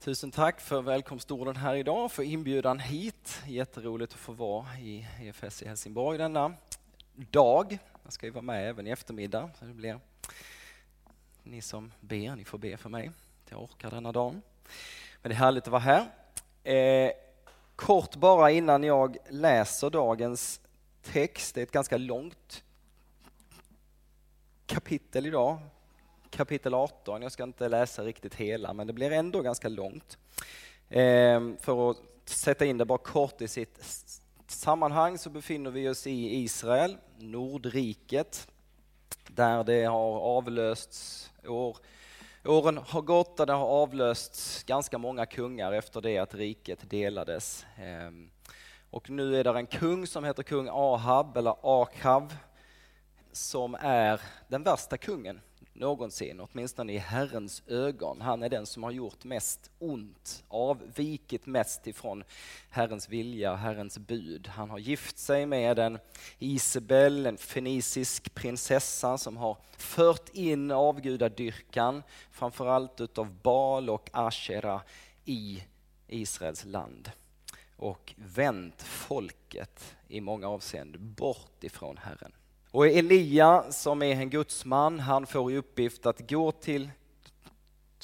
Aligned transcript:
Tusen 0.00 0.30
tack 0.30 0.60
för 0.60 0.82
välkomstorden 0.82 1.56
här 1.56 1.74
idag, 1.74 2.12
för 2.12 2.22
inbjudan 2.22 2.78
hit. 2.78 3.42
Jätteroligt 3.46 4.12
att 4.12 4.18
få 4.18 4.32
vara 4.32 4.78
i 4.78 5.06
EFS 5.22 5.62
i 5.62 5.68
Helsingborg 5.68 6.18
denna 6.18 6.54
dag. 7.14 7.78
Jag 8.04 8.12
ska 8.12 8.26
ju 8.26 8.32
vara 8.32 8.42
med 8.42 8.68
även 8.68 8.86
i 8.86 8.90
eftermiddag, 8.90 9.50
så 9.58 9.64
det 9.64 9.74
blir 9.74 10.00
ni 11.42 11.62
som 11.62 11.92
ber, 12.00 12.36
ni 12.36 12.44
får 12.44 12.58
be 12.58 12.76
för 12.76 12.88
mig, 12.88 13.10
att 13.44 13.50
jag 13.50 13.62
orkar 13.62 13.90
denna 13.90 14.12
dagen. 14.12 14.42
Men 15.22 15.30
det 15.30 15.34
är 15.34 15.38
härligt 15.38 15.64
att 15.64 15.70
vara 15.70 15.82
här. 15.82 16.06
Eh, 16.64 17.12
kort 17.76 18.16
bara 18.16 18.50
innan 18.50 18.84
jag 18.84 19.16
läser 19.28 19.90
dagens 19.90 20.60
text, 21.02 21.54
det 21.54 21.60
är 21.60 21.62
ett 21.62 21.72
ganska 21.72 21.96
långt 21.96 22.64
kapitel 24.66 25.26
idag, 25.26 25.58
kapitel 26.30 26.74
18. 26.74 27.22
Jag 27.22 27.32
ska 27.32 27.42
inte 27.42 27.68
läsa 27.68 28.02
riktigt 28.02 28.34
hela, 28.34 28.72
men 28.72 28.86
det 28.86 28.92
blir 28.92 29.10
ändå 29.10 29.42
ganska 29.42 29.68
långt. 29.68 30.18
Ehm, 30.88 31.56
för 31.56 31.90
att 31.90 31.96
sätta 32.24 32.64
in 32.64 32.78
det 32.78 32.84
bara 32.84 32.98
kort 32.98 33.40
i 33.40 33.48
sitt 33.48 33.78
sammanhang 34.46 35.18
så 35.18 35.30
befinner 35.30 35.70
vi 35.70 35.88
oss 35.88 36.06
i 36.06 36.36
Israel, 36.36 36.96
Nordriket, 37.18 38.48
där 39.26 39.64
det 39.64 39.84
har 39.84 40.20
avlösts 40.20 41.30
år. 41.46 41.76
Åren 42.44 42.78
har 42.78 43.02
gått 43.02 43.40
och 43.40 43.46
det 43.46 43.52
har 43.52 43.66
avlösts 43.66 44.64
ganska 44.64 44.98
många 44.98 45.26
kungar 45.26 45.72
efter 45.72 46.00
det 46.00 46.18
att 46.18 46.34
riket 46.34 46.90
delades. 46.90 47.66
Ehm, 47.78 48.30
och 48.90 49.10
nu 49.10 49.36
är 49.36 49.44
det 49.44 49.50
en 49.50 49.66
kung 49.66 50.06
som 50.06 50.24
heter 50.24 50.42
kung 50.42 50.68
Ahab, 50.70 51.36
eller 51.36 51.54
Akav, 51.62 52.36
som 53.32 53.76
är 53.80 54.20
den 54.48 54.62
värsta 54.62 54.96
kungen 54.96 55.40
någonsin, 55.80 56.40
åtminstone 56.40 56.92
i 56.92 56.98
Herrens 56.98 57.62
ögon. 57.66 58.20
Han 58.20 58.42
är 58.42 58.48
den 58.48 58.66
som 58.66 58.82
har 58.82 58.90
gjort 58.90 59.24
mest 59.24 59.70
ont, 59.78 60.44
avvikit 60.48 61.46
mest 61.46 61.86
ifrån 61.86 62.24
Herrens 62.70 63.08
vilja, 63.08 63.54
Herrens 63.54 63.98
bud. 63.98 64.46
Han 64.46 64.70
har 64.70 64.78
gift 64.78 65.18
sig 65.18 65.46
med 65.46 65.78
en 65.78 65.98
Isabel, 66.38 67.26
en 67.26 67.36
fenicisk 67.36 68.34
prinsessa 68.34 69.18
som 69.18 69.36
har 69.36 69.56
fört 69.76 70.28
in 70.28 70.70
avgudadyrkan, 70.70 72.02
framförallt 72.30 73.00
utav 73.00 73.34
Baal 73.42 73.90
och 73.90 74.10
Ashera 74.12 74.82
i 75.24 75.62
Israels 76.08 76.64
land 76.64 77.10
och 77.76 78.14
vänt 78.16 78.82
folket 78.82 79.96
i 80.08 80.20
många 80.20 80.48
avseenden 80.48 81.14
bort 81.14 81.64
ifrån 81.64 81.96
Herren. 81.96 82.32
Och 82.72 82.86
Elia 82.86 83.72
som 83.72 84.02
är 84.02 84.12
en 84.12 84.30
gudsman, 84.30 85.00
han 85.00 85.26
får 85.26 85.52
i 85.52 85.56
uppgift 85.56 86.06
att 86.06 86.30
gå 86.30 86.52
till 86.52 86.90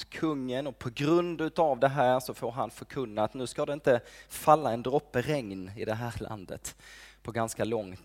kungen 0.09 0.67
och 0.67 0.79
på 0.79 0.89
grund 0.89 1.41
utav 1.41 1.79
det 1.79 1.87
här 1.87 2.19
så 2.19 2.33
får 2.33 2.51
han 2.51 2.69
förkunna 2.69 3.23
att 3.23 3.33
nu 3.33 3.47
ska 3.47 3.65
det 3.65 3.73
inte 3.73 4.01
falla 4.29 4.73
en 4.73 4.83
droppe 4.83 5.21
regn 5.21 5.71
i 5.77 5.85
det 5.85 5.93
här 5.93 6.13
landet 6.19 6.75
på 7.21 7.31
ganska 7.31 7.63
lång 7.63 7.97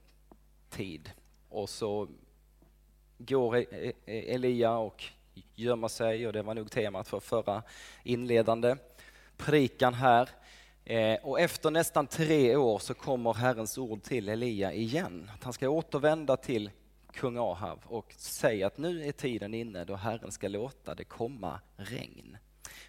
tid. 0.70 1.10
Och 1.48 1.70
så 1.70 2.08
går 3.18 3.56
e-, 3.56 3.66
e-, 3.70 3.92
e-, 4.06 4.34
Elia 4.34 4.77
och 4.77 5.05
gömmer 5.55 5.88
sig 5.88 6.27
och 6.27 6.33
det 6.33 6.42
var 6.42 6.55
nog 6.55 6.70
temat 6.70 7.08
för 7.08 7.20
förra 7.20 7.62
inledande 8.02 8.77
predikan 9.36 9.94
här. 9.94 10.28
Eh, 10.84 11.19
och 11.22 11.41
efter 11.41 11.70
nästan 11.70 12.06
tre 12.06 12.56
år 12.56 12.78
så 12.78 12.94
kommer 12.94 13.34
Herrens 13.34 13.78
ord 13.78 14.02
till 14.02 14.28
Elia 14.28 14.72
igen. 14.72 15.30
Att 15.34 15.44
han 15.44 15.52
ska 15.52 15.69
återvända 15.69 16.36
till 16.36 16.70
kung 17.12 17.36
Ahav 17.36 17.80
och 17.84 18.14
säga 18.16 18.66
att 18.66 18.78
nu 18.78 19.08
är 19.08 19.12
tiden 19.12 19.55
inne 19.55 19.84
då 19.84 19.94
Herren 19.97 20.33
ska 20.33 20.48
låta 20.48 20.94
det 20.94 21.05
komma 21.05 21.61
regn. 21.77 22.36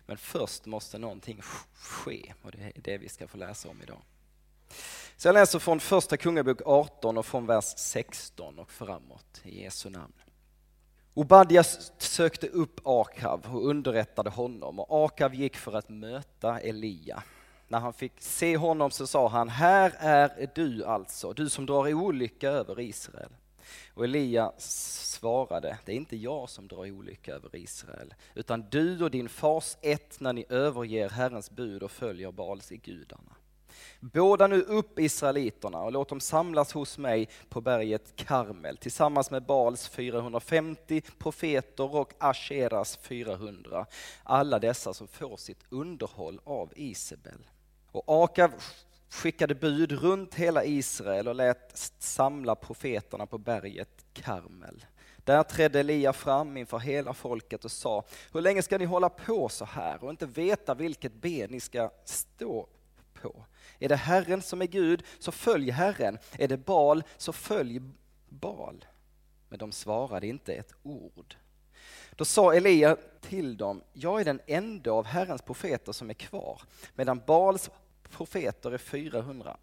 Men 0.05 0.17
först 0.17 0.66
måste 0.66 0.97
någonting 0.97 1.41
ske 1.73 2.33
och 2.41 2.52
det 2.52 2.63
är 2.63 2.72
det 2.75 2.97
vi 2.97 3.09
ska 3.09 3.27
få 3.27 3.38
läsa 3.38 3.69
om 3.69 3.81
idag. 3.81 4.02
Så 5.17 5.28
jag 5.28 5.33
läser 5.33 5.59
från 5.59 5.80
första 5.80 6.17
Kungabok 6.17 6.61
18 6.66 7.17
och 7.17 7.25
från 7.25 7.45
vers 7.45 7.73
16 7.78 8.59
och 8.59 8.72
framåt 8.72 9.41
i 9.44 9.63
Jesu 9.63 9.89
namn. 9.89 10.13
Obadja 11.13 11.63
sökte 11.97 12.47
upp 12.47 12.79
Akav 12.84 13.45
och 13.56 13.68
underrättade 13.68 14.29
honom 14.29 14.79
och 14.79 15.06
Akav 15.06 15.35
gick 15.35 15.56
för 15.56 15.73
att 15.73 15.89
möta 15.89 16.59
Elia 16.59 17.23
när 17.73 17.79
han 17.79 17.94
fick 17.94 18.22
se 18.22 18.57
honom 18.57 18.91
så 18.91 19.07
sa 19.07 19.28
han, 19.28 19.50
här 19.50 19.94
är 20.00 20.50
du 20.56 20.85
alltså, 20.85 21.34
du 21.34 21.50
som 21.50 21.66
drar 21.66 21.94
olycka 21.94 22.50
över 22.50 22.79
Israel. 22.79 23.29
Och 23.94 24.03
Elia 24.03 24.51
svarade, 24.57 25.78
det 25.85 25.91
är 25.91 25.95
inte 25.95 26.17
jag 26.17 26.50
som 26.50 26.67
drar 26.67 26.91
olycka 26.91 27.33
över 27.33 27.56
Israel, 27.56 28.13
utan 28.35 28.69
du 28.69 29.03
och 29.03 29.12
din 29.12 29.29
fars 29.29 29.78
ett 29.81 30.19
när 30.19 30.33
ni 30.33 30.45
överger 30.50 31.09
Herrens 31.09 31.51
bud 31.51 31.83
och 31.83 31.91
följer 31.91 32.31
Baals 32.31 32.72
i 32.72 32.78
gudarna. 32.78 33.35
Båda 34.00 34.47
nu 34.47 34.62
upp 34.62 35.00
israeliterna 35.00 35.79
och 35.79 35.91
låt 35.91 36.09
dem 36.09 36.19
samlas 36.19 36.73
hos 36.73 36.97
mig 36.97 37.29
på 37.50 37.62
berget 37.62 38.16
Karmel 38.16 38.78
tillsammans 38.78 39.31
med 39.31 39.45
Baals 39.45 39.88
450 39.88 41.01
profeter 41.17 41.95
och 41.95 42.13
Asheras 42.17 42.97
400, 42.97 43.85
alla 44.23 44.59
dessa 44.59 44.94
som 44.94 45.07
får 45.07 45.38
sitt 45.38 45.63
underhåll 45.69 46.39
av 46.44 46.73
Isabel. 46.75 47.39
Och 47.94 48.24
Akav 48.24 48.54
skickade 49.09 49.56
bud 49.56 49.92
runt 49.92 50.36
hela 50.36 50.64
Israel 50.64 51.28
och 51.28 51.36
lät 51.36 51.72
samla 52.00 52.56
profeterna 52.56 53.26
på 53.26 53.38
berget 53.38 54.06
Karmel. 54.14 54.86
Där 55.18 55.44
trädde 55.44 55.80
Elia 55.80 56.14
fram 56.14 56.58
inför 56.58 56.80
hela 56.80 57.14
folket 57.14 57.66
och 57.66 57.72
sa, 57.72 58.04
hur 58.34 58.42
länge 58.42 58.62
ska 58.62 58.78
ni 58.78 58.86
hålla 58.86 59.09
på 59.09 59.50
så 59.50 59.66
här 59.66 60.04
och 60.04 60.09
inte 60.09 60.26
veta 60.26 60.74
vilket 60.74 61.14
ben 61.14 61.52
ni 61.52 61.59
ska 61.59 61.92
stå 62.06 62.68
på? 63.14 63.46
Är 63.80 63.90
det 63.90 63.96
Herren 63.96 64.42
som 64.42 64.62
är 64.62 64.66
Gud, 64.66 65.04
så 65.20 65.31
följ 65.31 65.72
Herren. 65.72 66.18
Är 66.38 66.48
det 66.48 66.58
Bal, 66.58 67.04
så 67.18 67.34
följ 67.34 67.81
Bal. 68.30 68.86
Men 69.50 69.60
de 69.60 69.72
svarade 69.72 70.28
inte 70.28 70.54
ett 70.54 70.74
ord. 70.84 71.36
Då 72.16 72.25
sa 72.25 72.54
Elia 72.54 72.98
till 73.22 73.58
dem, 73.58 73.84
jag 73.94 74.22
är 74.22 74.25
den 74.25 74.40
enda 74.48 74.92
av 74.92 75.06
Herrens 75.06 75.42
profeter 75.42 75.92
som 75.92 76.10
är 76.10 76.14
kvar, 76.14 76.62
medan 76.96 77.22
Bals 77.28 77.70
profeter 78.18 78.72
är 78.72 78.78
450. 78.78 79.57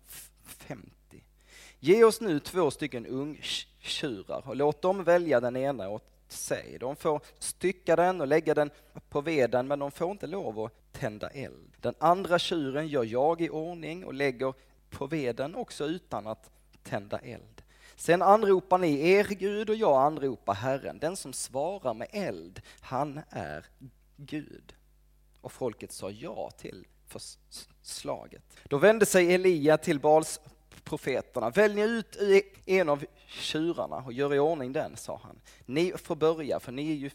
Ge 1.78 2.04
oss 2.04 2.20
nu 2.20 2.40
två 2.40 2.70
stycken 2.70 3.06
ungtjurar 3.06 4.48
och 4.48 4.56
låt 4.56 4.82
dem 4.82 5.04
välja 5.04 5.40
den 5.40 5.56
ena 5.56 5.88
åt 5.88 6.04
sig. 6.28 6.76
De 6.80 6.96
får 6.96 7.20
stycka 7.38 7.96
den 7.96 8.20
och 8.20 8.26
lägga 8.26 8.54
den 8.54 8.70
på 9.08 9.20
veden, 9.20 9.68
men 9.68 9.78
de 9.78 9.90
får 9.90 10.10
inte 10.10 10.26
lov 10.26 10.60
att 10.60 10.92
tända 10.92 11.28
eld. 11.28 11.72
Den 11.80 11.94
andra 11.98 12.38
tjuren 12.38 12.88
gör 12.88 13.04
jag 13.04 13.40
i 13.40 13.50
ordning 13.50 14.04
och 14.04 14.14
lägger 14.14 14.54
på 14.90 15.06
veden 15.06 15.54
också 15.54 15.84
utan 15.84 16.26
att 16.26 16.50
tända 16.82 17.18
eld. 17.18 17.62
Sen 17.96 18.22
anropar 18.22 18.78
ni 18.78 19.08
er 19.10 19.24
Gud 19.24 19.70
och 19.70 19.76
jag 19.76 20.02
anropar 20.02 20.54
Herren. 20.54 20.98
Den 20.98 21.16
som 21.16 21.32
svarar 21.32 21.94
med 21.94 22.08
eld, 22.10 22.62
han 22.80 23.20
är 23.30 23.66
Gud. 24.16 24.74
Och 25.40 25.52
folket 25.52 25.92
sa 25.92 26.10
ja 26.10 26.50
till 26.50 26.86
förslaget. 27.10 28.42
Då 28.68 28.78
vände 28.78 29.06
sig 29.06 29.34
Elia 29.34 29.78
till 29.78 30.00
Bals 30.00 30.40
profeterna. 30.84 31.50
Välj 31.50 31.80
ut 31.80 32.16
en 32.66 32.88
av 32.88 33.04
tjurarna 33.26 33.96
och 33.96 34.12
gör 34.12 34.34
i 34.34 34.38
ordning 34.38 34.72
den, 34.72 34.96
sa 34.96 35.20
han. 35.22 35.40
Ni 35.66 35.92
får 35.96 36.16
börja, 36.16 36.60
för 36.60 36.72
ni 36.72 36.90
är 36.90 36.96
ju 36.96 37.10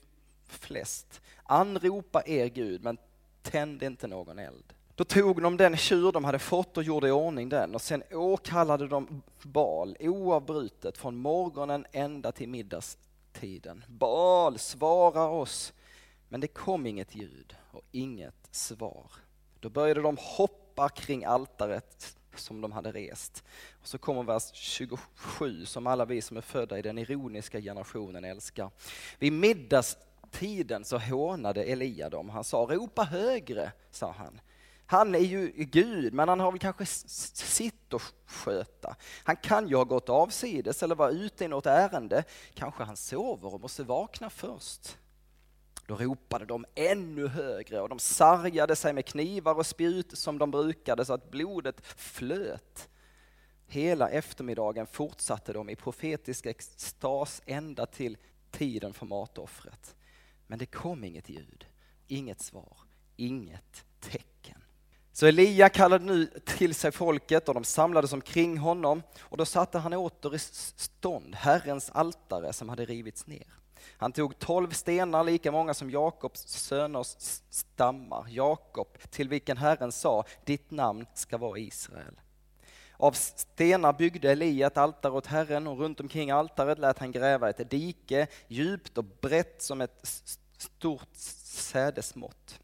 flest. 0.47 1.21
Anropa 1.43 2.23
er 2.25 2.47
Gud, 2.47 2.83
men 2.83 2.97
tänd 3.41 3.83
inte 3.83 4.07
någon 4.07 4.39
eld. 4.39 4.73
Då 4.95 5.03
tog 5.03 5.41
de 5.41 5.57
den 5.57 5.77
tjur 5.77 6.11
de 6.11 6.23
hade 6.23 6.39
fått 6.39 6.77
och 6.77 6.83
gjorde 6.83 7.07
i 7.07 7.11
ordning 7.11 7.49
den 7.49 7.75
och 7.75 7.81
sen 7.81 8.03
åkallade 8.11 8.87
de 8.87 9.21
Bal 9.41 9.97
oavbrutet 9.99 10.97
från 10.97 11.15
morgonen 11.15 11.85
ända 11.91 12.31
till 12.31 12.49
middagstiden. 12.49 13.83
Bal, 13.87 14.59
svara 14.59 15.27
oss! 15.27 15.73
Men 16.29 16.41
det 16.41 16.47
kom 16.47 16.85
inget 16.85 17.15
ljud 17.15 17.55
och 17.71 17.83
inget 17.91 18.47
svar. 18.51 19.11
Då 19.65 19.69
började 19.69 20.01
de 20.01 20.17
hoppa 20.19 20.89
kring 20.89 21.23
altaret 21.23 22.17
som 22.35 22.61
de 22.61 22.71
hade 22.71 22.91
rest. 22.91 23.43
Och 23.81 23.87
så 23.87 23.97
kommer 23.97 24.23
vers 24.23 24.51
27 24.53 25.65
som 25.65 25.87
alla 25.87 26.05
vi 26.05 26.21
som 26.21 26.37
är 26.37 26.41
födda 26.41 26.79
i 26.79 26.81
den 26.81 26.97
ironiska 26.97 27.61
generationen 27.61 28.23
älskar. 28.23 28.69
Vid 29.19 29.33
middagstiden 29.33 30.85
så 30.85 30.97
hånade 30.97 31.63
Elia 31.63 32.09
dem. 32.09 32.29
Han 32.29 32.43
sa, 32.43 32.57
ropa 32.57 33.03
högre, 33.03 33.71
sa 33.91 34.11
han. 34.11 34.41
Han 34.85 35.15
är 35.15 35.19
ju 35.19 35.51
Gud, 35.55 36.13
men 36.13 36.29
han 36.29 36.39
har 36.39 36.51
väl 36.51 36.59
kanske 36.59 36.85
sitt 36.85 37.93
att 37.93 38.13
sköta. 38.25 38.95
Han 39.23 39.35
kan 39.35 39.67
ju 39.67 39.75
ha 39.75 39.83
gått 39.83 40.09
avsides 40.09 40.83
eller 40.83 40.95
vara 40.95 41.09
ute 41.09 41.45
i 41.45 41.47
något 41.47 41.65
ärende. 41.65 42.23
Kanske 42.53 42.83
han 42.83 42.97
sover 42.97 43.53
och 43.53 43.61
måste 43.61 43.83
vakna 43.83 44.29
först. 44.29 44.97
Då 45.87 45.95
ropade 45.95 46.45
de 46.45 46.65
ännu 46.75 47.27
högre 47.27 47.81
och 47.81 47.89
de 47.89 47.99
sargade 47.99 48.75
sig 48.75 48.93
med 48.93 49.05
knivar 49.05 49.55
och 49.55 49.65
spjut 49.65 50.17
som 50.17 50.37
de 50.37 50.51
brukade 50.51 51.05
så 51.05 51.13
att 51.13 51.31
blodet 51.31 51.85
flöt. 51.85 52.89
Hela 53.67 54.09
eftermiddagen 54.09 54.87
fortsatte 54.87 55.53
de 55.53 55.69
i 55.69 55.75
profetisk 55.75 56.45
extas 56.45 57.41
ända 57.45 57.85
till 57.85 58.17
tiden 58.51 58.93
för 58.93 59.05
matoffret. 59.05 59.95
Men 60.47 60.59
det 60.59 60.65
kom 60.65 61.03
inget 61.03 61.29
ljud, 61.29 61.65
inget 62.07 62.41
svar, 62.41 62.77
inget 63.15 63.85
tecken. 63.99 64.34
Så 65.15 65.25
Elia 65.25 65.69
kallade 65.69 66.05
nu 66.05 66.25
till 66.45 66.75
sig 66.75 66.91
folket 66.91 67.47
och 67.47 67.53
de 67.53 67.63
samlades 67.63 68.13
omkring 68.13 68.57
honom 68.57 69.03
och 69.19 69.37
då 69.37 69.45
satte 69.45 69.77
han 69.77 69.93
åter 69.93 70.35
i 70.35 70.39
stånd 70.39 71.35
Herrens 71.35 71.89
altare 71.89 72.53
som 72.53 72.69
hade 72.69 72.85
rivits 72.85 73.27
ner. 73.27 73.47
Han 73.97 74.11
tog 74.11 74.39
tolv 74.39 74.71
stenar, 74.71 75.23
lika 75.23 75.51
många 75.51 75.73
som 75.73 75.91
Jakobs 75.91 76.47
söners 76.47 77.07
stammar, 77.49 78.25
Jakob, 78.29 78.87
till 79.09 79.29
vilken 79.29 79.57
Herren 79.57 79.91
sa, 79.91 80.25
ditt 80.45 80.71
namn 80.71 81.05
ska 81.13 81.37
vara 81.37 81.59
Israel. 81.59 82.19
Av 82.97 83.11
stenar 83.11 83.93
byggde 83.93 84.31
Elia 84.31 84.67
ett 84.67 84.77
altare 84.77 85.13
åt 85.13 85.27
Herren 85.27 85.67
och 85.67 85.79
runt 85.79 85.99
omkring 85.99 86.31
altaret 86.31 86.79
lät 86.79 86.99
han 86.99 87.11
gräva 87.11 87.49
ett 87.49 87.69
dike, 87.69 88.27
djupt 88.47 88.97
och 88.97 89.05
brett 89.21 89.61
som 89.61 89.81
ett 89.81 90.23
stort 90.57 91.15
sädesmått. 91.15 92.59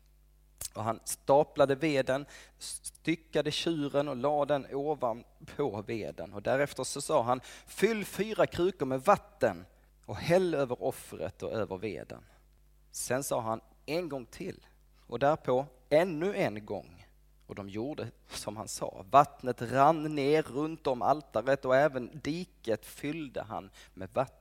Och 0.74 0.84
han 0.84 1.00
staplade 1.04 1.76
veden, 1.76 2.26
styckade 2.58 3.52
tjuren 3.52 4.08
och 4.08 4.16
lade 4.16 4.54
den 4.54 4.76
ovanpå 4.76 5.82
veden. 5.82 6.34
Och 6.34 6.42
därefter 6.42 6.84
så 6.84 7.02
sa 7.02 7.22
han, 7.24 7.42
fyll 7.68 8.06
fyra 8.06 8.48
krukor 8.48 8.86
med 8.86 9.02
vatten 9.02 9.66
och 10.06 10.16
häll 10.16 10.54
över 10.54 10.84
offret 10.84 11.44
och 11.44 11.52
över 11.52 11.78
veden. 11.78 12.24
Sen 12.92 13.24
sa 13.24 13.42
han 13.42 13.62
en 13.86 14.10
gång 14.10 14.26
till 14.26 14.66
och 15.08 15.20
därpå 15.20 15.66
ännu 15.90 16.36
en 16.36 16.66
gång. 16.66 17.06
Och 17.48 17.56
de 17.56 17.70
gjorde 17.70 18.08
som 18.30 18.58
han 18.58 18.68
sa. 18.68 19.06
Vattnet 19.10 19.62
rann 19.62 20.16
ner 20.16 20.42
runt 20.42 20.88
om 20.88 21.02
altaret 21.02 21.66
och 21.66 21.76
även 21.76 22.20
diket 22.24 22.86
fyllde 22.86 23.42
han 23.42 23.70
med 23.94 24.10
vatten. 24.14 24.41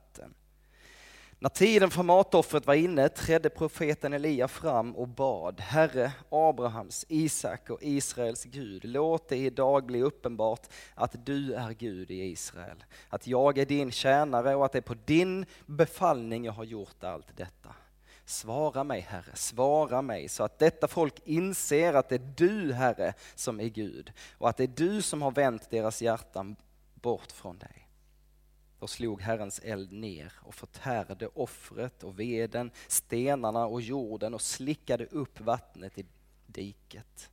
När 1.43 1.49
tiden 1.49 1.89
för 1.91 2.03
matoffret 2.03 2.67
var 2.67 2.73
inne 2.73 3.09
trädde 3.09 3.49
profeten 3.49 4.13
Elia 4.13 4.47
fram 4.47 4.95
och 4.95 5.07
bad, 5.07 5.59
Herre 5.59 6.11
Abrahams, 6.29 7.05
Isak 7.09 7.69
och 7.69 7.79
Israels 7.81 8.43
Gud, 8.43 8.85
låt 8.85 9.29
det 9.29 9.37
idag 9.37 9.85
bli 9.85 10.01
uppenbart 10.01 10.67
att 10.95 11.25
du 11.25 11.53
är 11.53 11.71
Gud 11.71 12.11
i 12.11 12.23
Israel, 12.23 12.83
att 13.09 13.27
jag 13.27 13.57
är 13.57 13.65
din 13.65 13.91
tjänare 13.91 14.55
och 14.55 14.65
att 14.65 14.71
det 14.71 14.79
är 14.79 14.81
på 14.81 14.95
din 15.05 15.45
befallning 15.65 16.45
jag 16.45 16.53
har 16.53 16.63
gjort 16.63 17.03
allt 17.03 17.37
detta. 17.37 17.75
Svara 18.25 18.83
mig, 18.83 19.01
Herre, 19.09 19.35
svara 19.35 20.01
mig 20.01 20.29
så 20.29 20.43
att 20.43 20.59
detta 20.59 20.87
folk 20.87 21.15
inser 21.25 21.93
att 21.93 22.09
det 22.09 22.15
är 22.15 22.33
du, 22.35 22.73
Herre, 22.73 23.13
som 23.35 23.59
är 23.59 23.67
Gud 23.67 24.11
och 24.37 24.49
att 24.49 24.57
det 24.57 24.63
är 24.63 24.67
du 24.67 25.01
som 25.01 25.21
har 25.21 25.31
vänt 25.31 25.69
deras 25.69 26.01
hjärtan 26.01 26.55
bort 26.93 27.31
från 27.31 27.57
dig. 27.57 27.80
Då 28.81 28.87
slog 28.87 29.21
Herrens 29.21 29.59
eld 29.63 29.91
ner 29.91 30.33
och 30.41 30.55
förtärde 30.55 31.27
offret 31.27 32.03
och 32.03 32.19
veden, 32.19 32.71
stenarna 32.87 33.65
och 33.65 33.81
jorden 33.81 34.33
och 34.33 34.41
slickade 34.41 35.05
upp 35.05 35.39
vattnet 35.39 35.97
i 35.97 36.05
diket. 36.47 37.29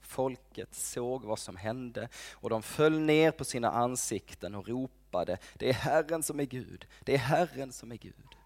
Folket 0.00 0.74
såg 0.74 1.24
vad 1.24 1.38
som 1.38 1.56
hände 1.56 2.08
och 2.32 2.50
de 2.50 2.62
föll 2.62 3.00
ner 3.00 3.30
på 3.30 3.44
sina 3.44 3.70
ansikten 3.70 4.54
och 4.54 4.68
ropade, 4.68 5.38
det 5.54 5.68
är 5.68 5.72
Herren 5.72 6.22
som 6.22 6.40
är 6.40 6.44
Gud, 6.44 6.86
det 7.04 7.14
är 7.14 7.18
Herren 7.18 7.72
som 7.72 7.92
är 7.92 7.96
Gud. 7.96 8.36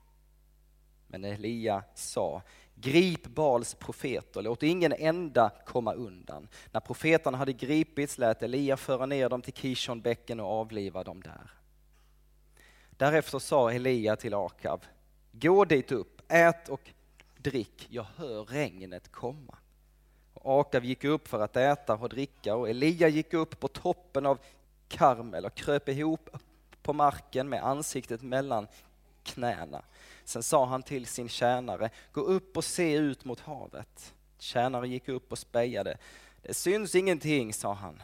Men 1.07 1.25
Elia 1.25 1.85
sa, 1.95 2.43
grip 2.75 3.27
Bals 3.27 3.75
profeter, 3.75 4.43
låt 4.43 4.63
ingen 4.63 4.93
enda 4.93 5.51
komma 5.67 5.93
undan. 5.93 6.49
När 6.73 6.81
profeterna 6.81 7.39
hade 7.39 7.53
gripits 7.53 8.19
lät 8.19 8.43
Elia 8.43 8.77
föra 8.77 9.07
ner 9.07 9.29
dem 9.29 9.43
till 9.43 9.55
Kishonbäcken 9.55 10.41
och 10.41 10.47
avliva 10.47 11.05
dem 11.05 11.23
där. 11.23 11.60
Därefter 13.01 13.39
sa 13.39 13.71
Elia 13.71 14.17
till 14.17 14.35
Akav, 14.35 14.85
gå 15.33 15.65
dit 15.65 15.93
upp, 15.93 16.23
ät 16.29 16.69
och 16.69 16.91
drick, 17.37 17.87
jag 17.91 18.07
hör 18.17 18.45
regnet 18.45 19.13
komma. 19.13 19.59
Och 20.35 20.61
Akav 20.61 20.85
gick 20.85 21.05
upp 21.05 21.29
för 21.29 21.41
att 21.41 21.57
äta 21.57 21.95
och 21.95 22.09
dricka 22.09 22.55
och 22.55 22.69
Elia 22.71 23.09
gick 23.09 23.35
upp 23.35 23.61
på 23.61 23.69
toppen 23.69 24.27
av 24.27 24.39
Karmel 24.89 25.45
och 25.45 25.55
kröp 25.55 25.89
ihop 25.89 26.31
på 26.83 26.93
marken 26.93 27.49
med 27.49 27.67
ansiktet 27.67 28.23
mellan 28.23 28.67
knäna. 29.23 29.83
Sen 30.25 30.43
sa 30.43 30.67
han 30.67 30.83
till 30.83 31.07
sin 31.07 31.29
tjänare, 31.29 31.91
gå 32.13 32.21
upp 32.21 32.57
och 32.57 32.65
se 32.65 32.95
ut 32.95 33.25
mot 33.25 33.41
havet. 33.41 34.15
Tjänaren 34.39 34.91
gick 34.91 35.09
upp 35.09 35.33
och 35.33 35.39
spejade. 35.39 35.99
Det 36.43 36.55
syns 36.55 36.95
ingenting, 36.95 37.53
sa 37.53 37.73
han. 37.73 38.03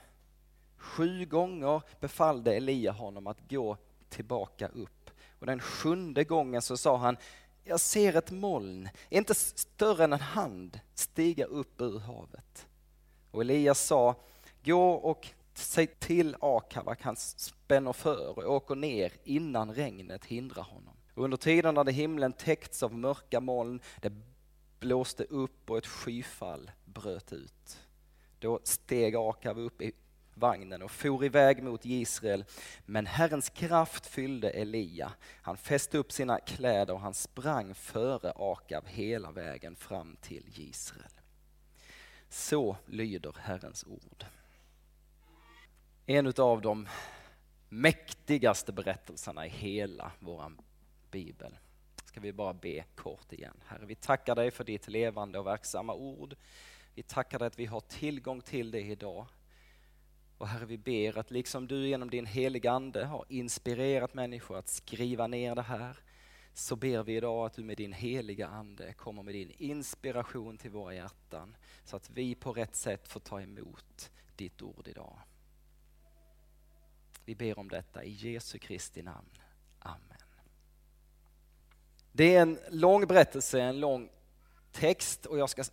Sju 0.76 1.24
gånger 1.24 1.82
befallde 2.00 2.54
Elia 2.54 2.92
honom 2.92 3.26
att 3.26 3.50
gå 3.50 3.76
tillbaka 4.08 4.68
upp. 4.68 5.10
Och 5.38 5.46
den 5.46 5.60
sjunde 5.60 6.24
gången 6.24 6.62
så 6.62 6.76
sa 6.76 6.96
han, 6.96 7.16
jag 7.64 7.80
ser 7.80 8.16
ett 8.16 8.30
moln, 8.30 8.88
inte 9.08 9.34
större 9.34 10.04
än 10.04 10.12
en 10.12 10.20
hand, 10.20 10.80
stiga 10.94 11.44
upp 11.44 11.80
ur 11.80 11.98
havet. 11.98 12.66
Och 13.30 13.40
Elias 13.40 13.86
sa, 13.86 14.14
gå 14.64 14.90
och 14.90 15.28
säg 15.54 15.86
till 15.86 16.36
Akab 16.40 16.88
att 16.88 17.02
han 17.02 17.16
spänner 17.16 17.92
för 17.92 18.38
och 18.38 18.54
åker 18.54 18.74
ner 18.74 19.12
innan 19.24 19.74
regnet 19.74 20.24
hindrar 20.24 20.62
honom. 20.62 20.96
Och 21.14 21.24
under 21.24 21.36
tiden 21.36 21.76
hade 21.76 21.92
himlen 21.92 22.32
täckts 22.32 22.82
av 22.82 22.94
mörka 22.94 23.40
moln, 23.40 23.80
det 24.00 24.12
blåste 24.80 25.24
upp 25.24 25.70
och 25.70 25.78
ett 25.78 25.86
skyfall 25.86 26.70
bröt 26.84 27.32
ut. 27.32 27.78
Då 28.38 28.60
steg 28.64 29.16
Akav 29.16 29.58
upp 29.58 29.82
i 29.82 29.92
vagnen 30.36 30.82
och 30.82 30.90
for 30.90 31.24
iväg 31.24 31.62
mot 31.62 31.80
Israel. 31.84 32.44
Men 32.84 33.06
Herrens 33.06 33.48
kraft 33.48 34.06
fyllde 34.06 34.50
Elia. 34.50 35.12
Han 35.42 35.56
fäste 35.56 35.98
upp 35.98 36.12
sina 36.12 36.40
kläder 36.40 36.94
och 36.94 37.00
han 37.00 37.14
sprang 37.14 37.74
före 37.74 38.32
Akav 38.36 38.86
hela 38.86 39.30
vägen 39.30 39.76
fram 39.76 40.16
till 40.20 40.44
Israel. 40.54 41.10
Så 42.28 42.76
lyder 42.86 43.36
Herrens 43.38 43.84
ord. 43.84 44.24
En 46.06 46.32
av 46.36 46.60
de 46.60 46.88
mäktigaste 47.68 48.72
berättelserna 48.72 49.46
i 49.46 49.48
hela 49.48 50.12
vår 50.18 50.52
bibel. 51.10 51.58
Ska 52.04 52.20
vi 52.20 52.32
bara 52.32 52.54
be 52.54 52.84
kort 52.94 53.32
igen. 53.32 53.56
Herre, 53.66 53.86
vi 53.86 53.94
tackar 53.94 54.34
dig 54.34 54.50
för 54.50 54.64
ditt 54.64 54.88
levande 54.88 55.38
och 55.38 55.46
verksamma 55.46 55.94
ord. 55.94 56.36
Vi 56.94 57.02
tackar 57.02 57.38
dig 57.38 57.46
att 57.46 57.58
vi 57.58 57.66
har 57.66 57.80
tillgång 57.80 58.40
till 58.40 58.70
det 58.70 58.80
idag. 58.80 59.26
Och 60.38 60.48
Herre, 60.48 60.64
vi 60.64 60.78
ber 60.78 61.18
att 61.18 61.30
liksom 61.30 61.66
du 61.66 61.88
genom 61.88 62.10
din 62.10 62.26
heliga 62.26 62.72
Ande 62.72 63.04
har 63.04 63.24
inspirerat 63.28 64.14
människor 64.14 64.58
att 64.58 64.68
skriva 64.68 65.26
ner 65.26 65.54
det 65.54 65.62
här, 65.62 65.96
så 66.54 66.76
ber 66.76 67.02
vi 67.02 67.16
idag 67.16 67.46
att 67.46 67.52
du 67.52 67.64
med 67.64 67.76
din 67.76 67.92
heliga 67.92 68.46
Ande 68.46 68.92
kommer 68.92 69.22
med 69.22 69.34
din 69.34 69.50
inspiration 69.58 70.58
till 70.58 70.70
våra 70.70 70.94
hjärtan, 70.94 71.56
så 71.84 71.96
att 71.96 72.10
vi 72.10 72.34
på 72.34 72.52
rätt 72.52 72.76
sätt 72.76 73.08
får 73.08 73.20
ta 73.20 73.40
emot 73.40 74.10
ditt 74.36 74.62
ord 74.62 74.88
idag. 74.88 75.18
Vi 77.24 77.34
ber 77.34 77.58
om 77.58 77.68
detta 77.68 78.04
i 78.04 78.10
Jesu 78.10 78.58
Kristi 78.58 79.02
namn. 79.02 79.30
Amen. 79.78 80.00
Det 82.12 82.34
är 82.34 82.42
en 82.42 82.58
lång 82.70 83.06
berättelse, 83.06 83.60
en 83.60 83.80
lång 83.80 84.10
text 84.72 85.26
och 85.26 85.38
jag 85.38 85.50
ska 85.50 85.64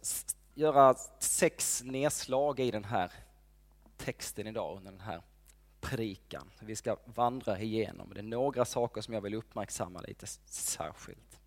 göra 0.54 0.96
sex 1.20 1.84
nedslag 1.84 2.60
i 2.60 2.72
den 2.72 2.84
här 2.84 3.12
texten 3.98 4.48
idag 4.48 4.78
under 4.78 4.92
den 4.92 5.02
här 5.02 5.22
predikan. 5.82 6.50
Vi 6.60 6.76
ska 6.76 6.98
vandra 7.06 7.60
igenom. 7.60 8.12
Det 8.14 8.20
är 8.20 8.24
några 8.24 8.66
saker 8.66 9.02
som 9.02 9.14
jag 9.14 9.22
vill 9.22 9.34
uppmärksamma 9.34 10.02
lite 10.02 10.28
särskilt. 10.46 11.40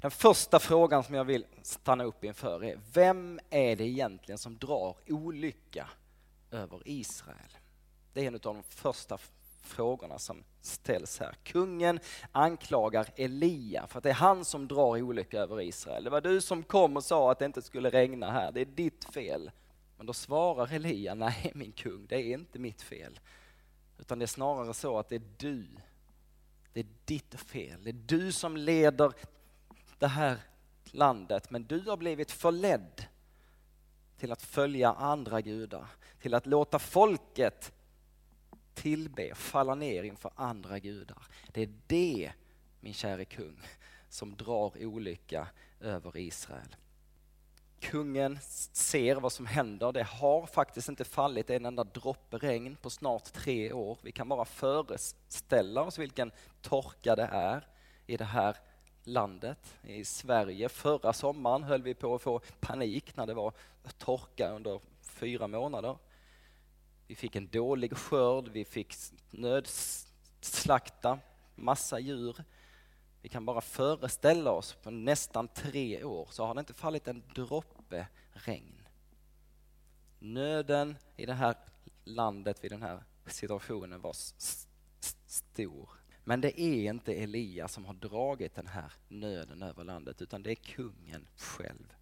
Den 0.00 0.10
första 0.10 0.58
frågan 0.58 1.04
som 1.04 1.14
jag 1.14 1.24
vill 1.24 1.46
stanna 1.62 2.04
upp 2.04 2.24
inför 2.24 2.64
är, 2.64 2.80
vem 2.92 3.40
är 3.50 3.76
det 3.76 3.84
egentligen 3.84 4.38
som 4.38 4.58
drar 4.58 4.96
olycka 5.08 5.88
över 6.50 6.82
Israel? 6.84 7.58
Det 8.12 8.22
är 8.22 8.26
en 8.26 8.34
av 8.34 8.40
de 8.40 8.62
första 8.62 9.18
frågorna 9.62 10.18
som 10.18 10.44
ställs 10.60 11.18
här. 11.18 11.34
Kungen 11.42 12.00
anklagar 12.32 13.08
Elia 13.16 13.86
för 13.86 13.98
att 13.98 14.02
det 14.02 14.10
är 14.10 14.14
han 14.14 14.44
som 14.44 14.68
drar 14.68 15.02
olycka 15.02 15.40
över 15.40 15.60
Israel. 15.60 16.04
Det 16.04 16.10
var 16.10 16.20
du 16.20 16.40
som 16.40 16.62
kom 16.62 16.96
och 16.96 17.04
sa 17.04 17.32
att 17.32 17.38
det 17.38 17.44
inte 17.44 17.62
skulle 17.62 17.90
regna 17.90 18.30
här, 18.30 18.52
det 18.52 18.60
är 18.60 18.64
ditt 18.64 19.04
fel. 19.04 19.50
Men 19.98 20.06
då 20.06 20.12
svarar 20.12 20.72
Elia, 20.72 21.14
nej 21.14 21.52
min 21.54 21.72
kung, 21.72 22.06
det 22.06 22.16
är 22.16 22.34
inte 22.34 22.58
mitt 22.58 22.82
fel. 22.82 23.20
Utan 23.98 24.18
det 24.18 24.24
är 24.24 24.26
snarare 24.26 24.74
så 24.74 24.98
att 24.98 25.08
det 25.08 25.14
är 25.14 25.22
du, 25.36 25.66
det 26.72 26.80
är 26.80 26.86
ditt 27.04 27.34
fel. 27.34 27.84
Det 27.84 27.90
är 27.90 28.02
du 28.06 28.32
som 28.32 28.56
leder 28.56 29.12
det 29.98 30.06
här 30.06 30.38
landet, 30.84 31.50
men 31.50 31.64
du 31.64 31.80
har 31.80 31.96
blivit 31.96 32.30
förledd 32.30 33.06
till 34.18 34.32
att 34.32 34.42
följa 34.42 34.92
andra 34.92 35.40
gudar, 35.40 35.86
till 36.20 36.34
att 36.34 36.46
låta 36.46 36.78
folket 36.78 37.72
tillbe, 38.74 39.34
falla 39.34 39.74
ner 39.74 40.02
inför 40.02 40.32
andra 40.34 40.78
gudar. 40.78 41.22
Det 41.52 41.62
är 41.62 41.72
det, 41.86 42.32
min 42.80 42.94
käre 42.94 43.24
kung, 43.24 43.60
som 44.08 44.36
drar 44.36 44.84
olycka 44.84 45.48
över 45.80 46.16
Israel. 46.16 46.76
Kungen 47.80 48.38
ser 48.72 49.16
vad 49.16 49.32
som 49.32 49.46
händer. 49.46 49.92
Det 49.92 50.02
har 50.02 50.46
faktiskt 50.46 50.88
inte 50.88 51.04
fallit 51.04 51.50
en 51.50 51.66
enda 51.66 51.84
droppe 51.84 52.38
regn 52.38 52.76
på 52.76 52.90
snart 52.90 53.32
tre 53.32 53.72
år. 53.72 53.98
Vi 54.02 54.12
kan 54.12 54.28
bara 54.28 54.44
föreställa 54.44 55.82
oss 55.82 55.98
vilken 55.98 56.32
torka 56.62 57.16
det 57.16 57.28
är 57.32 57.66
i 58.06 58.16
det 58.16 58.24
här 58.24 58.56
landet, 59.04 59.78
i 59.82 60.04
Sverige. 60.04 60.68
Förra 60.68 61.12
sommaren 61.12 61.62
höll 61.62 61.82
vi 61.82 61.94
på 61.94 62.14
att 62.14 62.22
få 62.22 62.40
panik 62.60 63.16
när 63.16 63.26
det 63.26 63.34
var 63.34 63.52
torka 63.98 64.50
under 64.50 64.80
fyra 65.00 65.46
månader. 65.46 65.96
Vi 67.06 67.14
fick 67.14 67.36
en 67.36 67.48
dålig 67.48 67.96
skörd, 67.96 68.48
vi 68.48 68.64
fick 68.64 68.94
nödslakta 69.30 71.18
massa 71.54 71.98
djur. 71.98 72.44
Vi 73.22 73.28
kan 73.28 73.46
bara 73.46 73.60
föreställa 73.60 74.50
oss 74.50 74.74
på 74.74 74.90
nästan 74.90 75.48
tre 75.48 76.04
år 76.04 76.28
så 76.30 76.44
har 76.44 76.54
det 76.54 76.60
inte 76.60 76.74
fallit 76.74 77.08
en 77.08 77.22
droppe 77.34 78.06
regn. 78.32 78.88
Nöden 80.18 80.96
i 81.16 81.26
det 81.26 81.34
här 81.34 81.54
landet 82.04 82.64
vid 82.64 82.70
den 82.70 82.82
här 82.82 83.04
situationen 83.26 84.00
var 84.00 84.16
stor. 85.26 85.90
Men 86.24 86.40
det 86.40 86.60
är 86.60 86.90
inte 86.90 87.14
Elia 87.14 87.68
som 87.68 87.84
har 87.84 87.94
dragit 87.94 88.54
den 88.54 88.66
här 88.66 88.92
nöden 89.08 89.62
över 89.62 89.84
landet 89.84 90.22
utan 90.22 90.42
det 90.42 90.50
är 90.50 90.54
kungen 90.54 91.28
själv. 91.36 91.94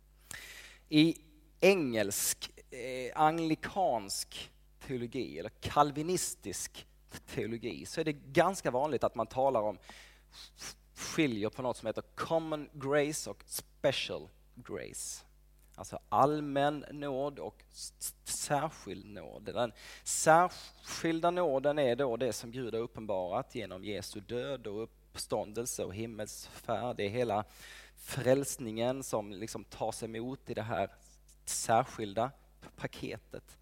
I 0.89 1.17
engelsk, 1.61 2.51
eh, 2.71 3.21
anglikansk 3.21 4.51
teologi 4.87 5.39
eller 5.39 5.51
kalvinistisk 5.51 6.87
teologi 7.27 7.87
så 7.87 8.01
är 8.01 8.05
det 8.05 8.13
ganska 8.13 8.71
vanligt 8.71 9.05
att 9.05 9.15
man 9.15 9.27
talar 9.27 9.63
om 9.63 9.79
skiljer 10.97 11.51
på 11.51 11.63
något 11.63 11.77
som 11.77 11.87
heter 11.87 12.03
common 12.15 12.69
grace 12.73 13.31
och 13.31 13.45
special 13.47 14.29
grace. 14.55 15.25
Alltså 15.75 15.99
allmän 16.09 16.85
nåd 16.91 17.39
och 17.39 17.65
särskild 18.25 19.07
nåd. 19.07 19.45
Den 19.45 19.73
särskilda 20.05 21.31
nåden 21.31 21.79
är 21.79 21.97
då 21.97 22.17
det 22.17 22.33
som 22.33 22.51
Gud 22.51 22.75
har 22.75 22.81
uppenbarat 22.81 23.55
genom 23.55 23.85
Jesu 23.85 24.21
död 24.21 24.67
och 24.67 24.83
uppståndelse 24.83 25.85
och 25.85 25.95
himmelsfärd. 25.95 26.97
Det 26.97 27.05
är 27.05 27.09
hela 27.09 27.45
frälsningen 27.97 29.03
som 29.03 29.33
liksom 29.33 29.65
tas 29.65 30.03
emot 30.03 30.51
i 30.51 30.55
det 30.55 30.63
här 30.63 30.91
särskilda 31.45 32.31
paketet. 32.77 33.57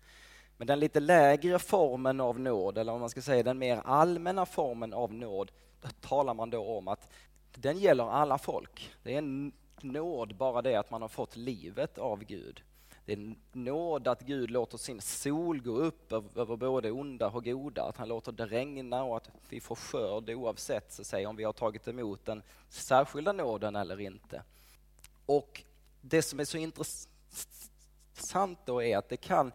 Men 0.57 0.67
den 0.67 0.81
lite 0.81 1.01
lägre 1.01 1.59
formen 1.59 2.21
av 2.21 2.41
nåd, 2.41 2.79
eller 2.79 2.93
om 2.93 3.01
man 3.01 3.11
ska 3.11 3.23
säga 3.23 3.43
den 3.43 3.59
mer 3.59 3.77
allmänna 3.85 4.47
formen 4.47 4.93
av 4.93 5.15
nåd, 5.15 5.53
talar 6.01 6.35
man 6.35 6.51
då 6.51 6.79
om 6.79 6.89
att 6.89 7.09
den 7.55 7.79
gäller 7.79 8.11
alla 8.11 8.39
folk. 8.39 8.95
Det 9.03 9.15
är 9.15 9.19
en 9.19 9.53
nåd 9.81 10.37
bara 10.37 10.63
det 10.63 10.77
att 10.77 10.91
man 10.91 11.03
har 11.03 11.09
fått 11.09 11.37
livet 11.37 11.99
av 11.99 12.25
Gud. 12.25 12.63
Det 13.05 13.13
är 13.13 13.35
nåd 13.53 14.09
att 14.09 14.21
Gud 14.21 14.51
låter 14.51 14.79
sin 14.79 15.01
sol 15.01 15.61
gå 15.61 15.71
upp 15.71 16.13
över 16.13 16.57
både 16.57 16.91
onda 16.91 17.29
och 17.29 17.45
goda, 17.45 17.83
att 17.83 17.97
han 17.97 18.09
låter 18.09 18.33
det 18.33 18.47
regna 18.47 19.05
och 19.05 19.17
att 19.17 19.31
vi 19.49 19.61
får 19.61 19.75
skörd 19.75 20.31
oavsett 20.31 20.93
så 20.93 21.05
säga, 21.05 21.29
om 21.29 21.37
vi 21.37 21.45
har 21.45 21.53
tagit 21.53 21.89
emot 21.89 22.25
den 22.25 22.43
särskilda 22.69 23.33
nåden 23.33 23.77
eller 23.77 24.01
inte. 24.01 24.43
Och 25.27 25.63
det 26.01 26.23
som 26.23 26.41
är 26.41 26.45
så 26.45 26.59
intressant 26.59 28.59
då 28.65 28.83
är 28.83 28.99
att 28.99 29.09
det 29.09 29.17
kan, 29.17 29.53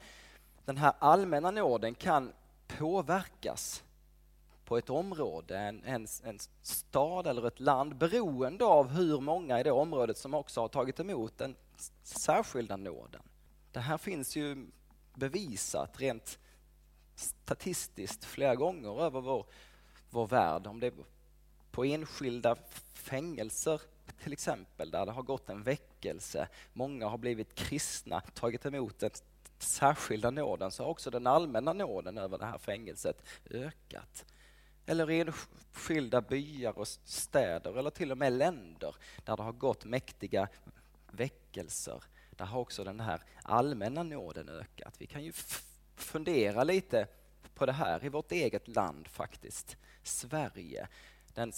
den 0.65 0.77
här 0.77 0.93
allmänna 1.00 1.51
nåden 1.51 1.95
kan 1.95 2.31
påverkas 2.67 3.83
på 4.69 4.77
ett 4.77 4.89
område, 4.89 5.57
en, 5.57 5.83
en, 5.83 6.07
en, 6.23 6.39
stad 6.61 7.27
eller 7.27 7.47
ett 7.47 7.59
land 7.59 7.95
beroende 7.95 8.65
av 8.65 8.89
hur 8.89 9.21
många 9.21 9.59
i 9.59 9.63
det 9.63 9.71
området 9.71 10.17
som 10.17 10.33
också 10.33 10.61
har 10.61 10.67
tagit 10.67 10.99
emot 10.99 11.38
den 11.38 11.55
särskilda 12.03 12.77
nåden. 12.77 13.21
Det 13.71 13.79
här 13.79 13.97
finns 13.97 14.35
ju 14.35 14.67
bevisat 15.15 15.99
rent 15.99 16.39
statistiskt 17.15 18.25
flera 18.25 18.55
gånger 18.55 19.01
över 19.01 19.21
vår, 19.21 19.45
vår 20.09 20.27
värld. 20.27 20.67
Om 20.67 20.79
det 20.79 20.88
är 20.88 20.93
på 21.71 21.85
enskilda 21.85 22.55
fängelser 22.93 23.81
till 24.23 24.33
exempel, 24.33 24.91
där 24.91 25.05
det 25.05 25.11
har 25.11 25.23
gått 25.23 25.49
en 25.49 25.63
väckelse, 25.63 26.47
många 26.73 27.07
har 27.07 27.17
blivit 27.17 27.55
kristna, 27.55 28.21
tagit 28.21 28.65
emot 28.65 28.99
den 28.99 29.11
särskilda 29.59 30.31
nåden, 30.31 30.71
så 30.71 30.83
har 30.83 30.89
också 30.89 31.09
den 31.09 31.27
allmänna 31.27 31.73
nåden 31.73 32.17
över 32.17 32.38
det 32.38 32.45
här 32.45 32.57
fängelset 32.57 33.23
ökat 33.49 34.25
eller 34.89 35.10
enskilda 35.10 36.22
byar 36.22 36.79
och 36.79 36.88
städer 36.88 37.77
eller 37.77 37.89
till 37.89 38.12
och 38.12 38.17
med 38.17 38.34
länder 38.34 38.96
där 39.24 39.38
det 39.38 39.43
har 39.43 39.51
gått 39.51 39.86
mäktiga 39.86 40.48
väckelser. 41.12 42.03
Där 42.31 42.46
har 42.46 42.60
också 42.60 42.84
den 42.84 43.00
här 43.00 43.22
allmänna 43.43 44.03
nåden 44.03 44.50
ökat. 44.50 44.96
Vi 44.98 45.05
kan 45.05 45.24
ju 45.24 45.34
fundera 45.96 46.63
lite 46.63 47.08
på 47.55 47.65
det 47.65 47.72
här 47.72 48.05
i 48.05 48.10
vårt 48.10 48.31
eget 48.31 48.67
land 48.67 49.08
faktiskt, 49.08 49.77
Sverige. 50.03 50.88
Den 51.34 51.53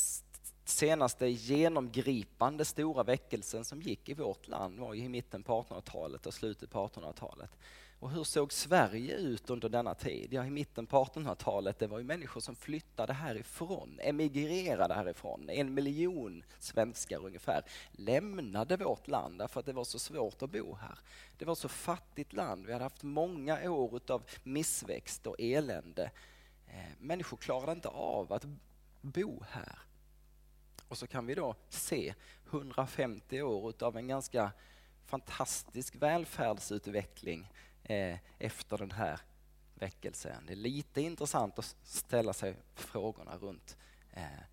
senaste 0.65 1.27
genomgripande 1.27 2.65
stora 2.65 3.03
väckelsen 3.03 3.65
som 3.65 3.81
gick 3.81 4.09
i 4.09 4.13
vårt 4.13 4.47
land 4.47 4.79
var 4.79 4.95
i 4.95 5.09
mitten 5.09 5.43
på 5.43 5.63
1800-talet 5.63 6.25
och 6.25 6.33
slutet 6.33 6.69
på 6.69 6.87
1800-talet. 6.87 7.51
Och 8.01 8.11
hur 8.11 8.23
såg 8.23 8.53
Sverige 8.53 9.15
ut 9.15 9.49
under 9.49 9.69
denna 9.69 9.95
tid? 9.95 10.33
Ja, 10.33 10.45
i 10.45 10.49
mitten 10.49 10.85
på 10.87 11.03
1800-talet, 11.03 11.79
det 11.79 11.87
var 11.87 11.99
ju 11.99 12.03
människor 12.03 12.41
som 12.41 12.55
flyttade 12.55 13.13
härifrån, 13.13 13.99
emigrerade 14.01 14.93
härifrån. 14.93 15.49
En 15.49 15.73
miljon 15.73 16.43
svenskar 16.59 17.25
ungefär 17.25 17.63
lämnade 17.91 18.77
vårt 18.77 19.07
land 19.07 19.39
därför 19.39 19.59
att 19.59 19.65
det 19.65 19.73
var 19.73 19.83
så 19.83 19.99
svårt 19.99 20.41
att 20.41 20.51
bo 20.51 20.75
här. 20.75 20.99
Det 21.37 21.45
var 21.45 21.55
så 21.55 21.69
fattigt 21.69 22.33
land, 22.33 22.65
vi 22.65 22.73
hade 22.73 22.85
haft 22.85 23.03
många 23.03 23.71
år 23.71 24.01
av 24.07 24.23
missväxt 24.43 25.27
och 25.27 25.35
elände. 25.39 26.11
Eh, 26.67 26.91
människor 26.99 27.37
klarade 27.37 27.71
inte 27.71 27.89
av 27.89 28.33
att 28.33 28.45
bo 29.01 29.43
här. 29.49 29.79
Och 30.87 30.97
så 30.97 31.07
kan 31.07 31.25
vi 31.25 31.35
då 31.35 31.55
se 31.69 32.13
150 32.49 33.41
år 33.41 33.83
av 33.83 33.97
en 33.97 34.07
ganska 34.07 34.51
fantastisk 35.05 35.95
välfärdsutveckling 35.95 37.47
eh, 37.83 38.17
efter 38.39 38.77
den 38.77 38.91
här 38.91 39.19
väckelsen. 39.75 40.45
Det 40.45 40.53
är 40.53 40.57
lite 40.57 41.01
intressant 41.01 41.59
att 41.59 41.75
ställa 41.83 42.33
sig 42.33 42.55
frågorna 42.75 43.37
runt 43.37 43.77
eh, 44.13 44.43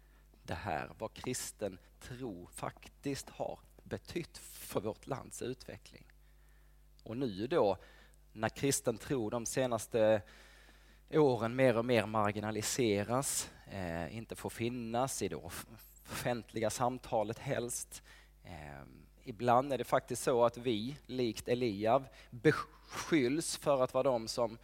det 0.42 0.54
här, 0.54 0.90
vad 0.98 1.14
kristen 1.14 1.78
tro 2.00 2.48
faktiskt 2.52 3.30
har 3.30 3.58
betytt 3.82 4.38
för 4.38 4.80
vårt 4.80 5.06
lands 5.06 5.42
utveckling. 5.42 6.04
Och 7.02 7.16
nu 7.16 7.46
då, 7.46 7.76
när 8.32 8.48
kristen 8.48 8.98
tro 8.98 9.30
de 9.30 9.46
senaste 9.46 10.22
åren 11.10 11.56
mer 11.56 11.76
och 11.76 11.84
mer 11.84 12.06
marginaliseras, 12.06 13.50
eh, 13.70 14.16
inte 14.16 14.36
får 14.36 14.50
finnas 14.50 15.22
i 15.22 15.28
det 15.28 15.36
offentliga 16.04 16.70
samtalet 16.70 17.38
helst. 17.38 18.02
Eh, 18.44 18.84
ibland 19.28 19.72
är 19.72 19.78
det 19.78 19.84
faktiskt 19.84 20.22
så 20.22 20.44
att 20.44 20.56
vi, 20.56 20.96
likt 21.06 21.48
Eliav, 21.48 22.08
beskylls 22.30 23.56
för 23.56 23.82
att 23.82 23.94
vara 23.94 24.02
de 24.02 24.28
som 24.28 24.58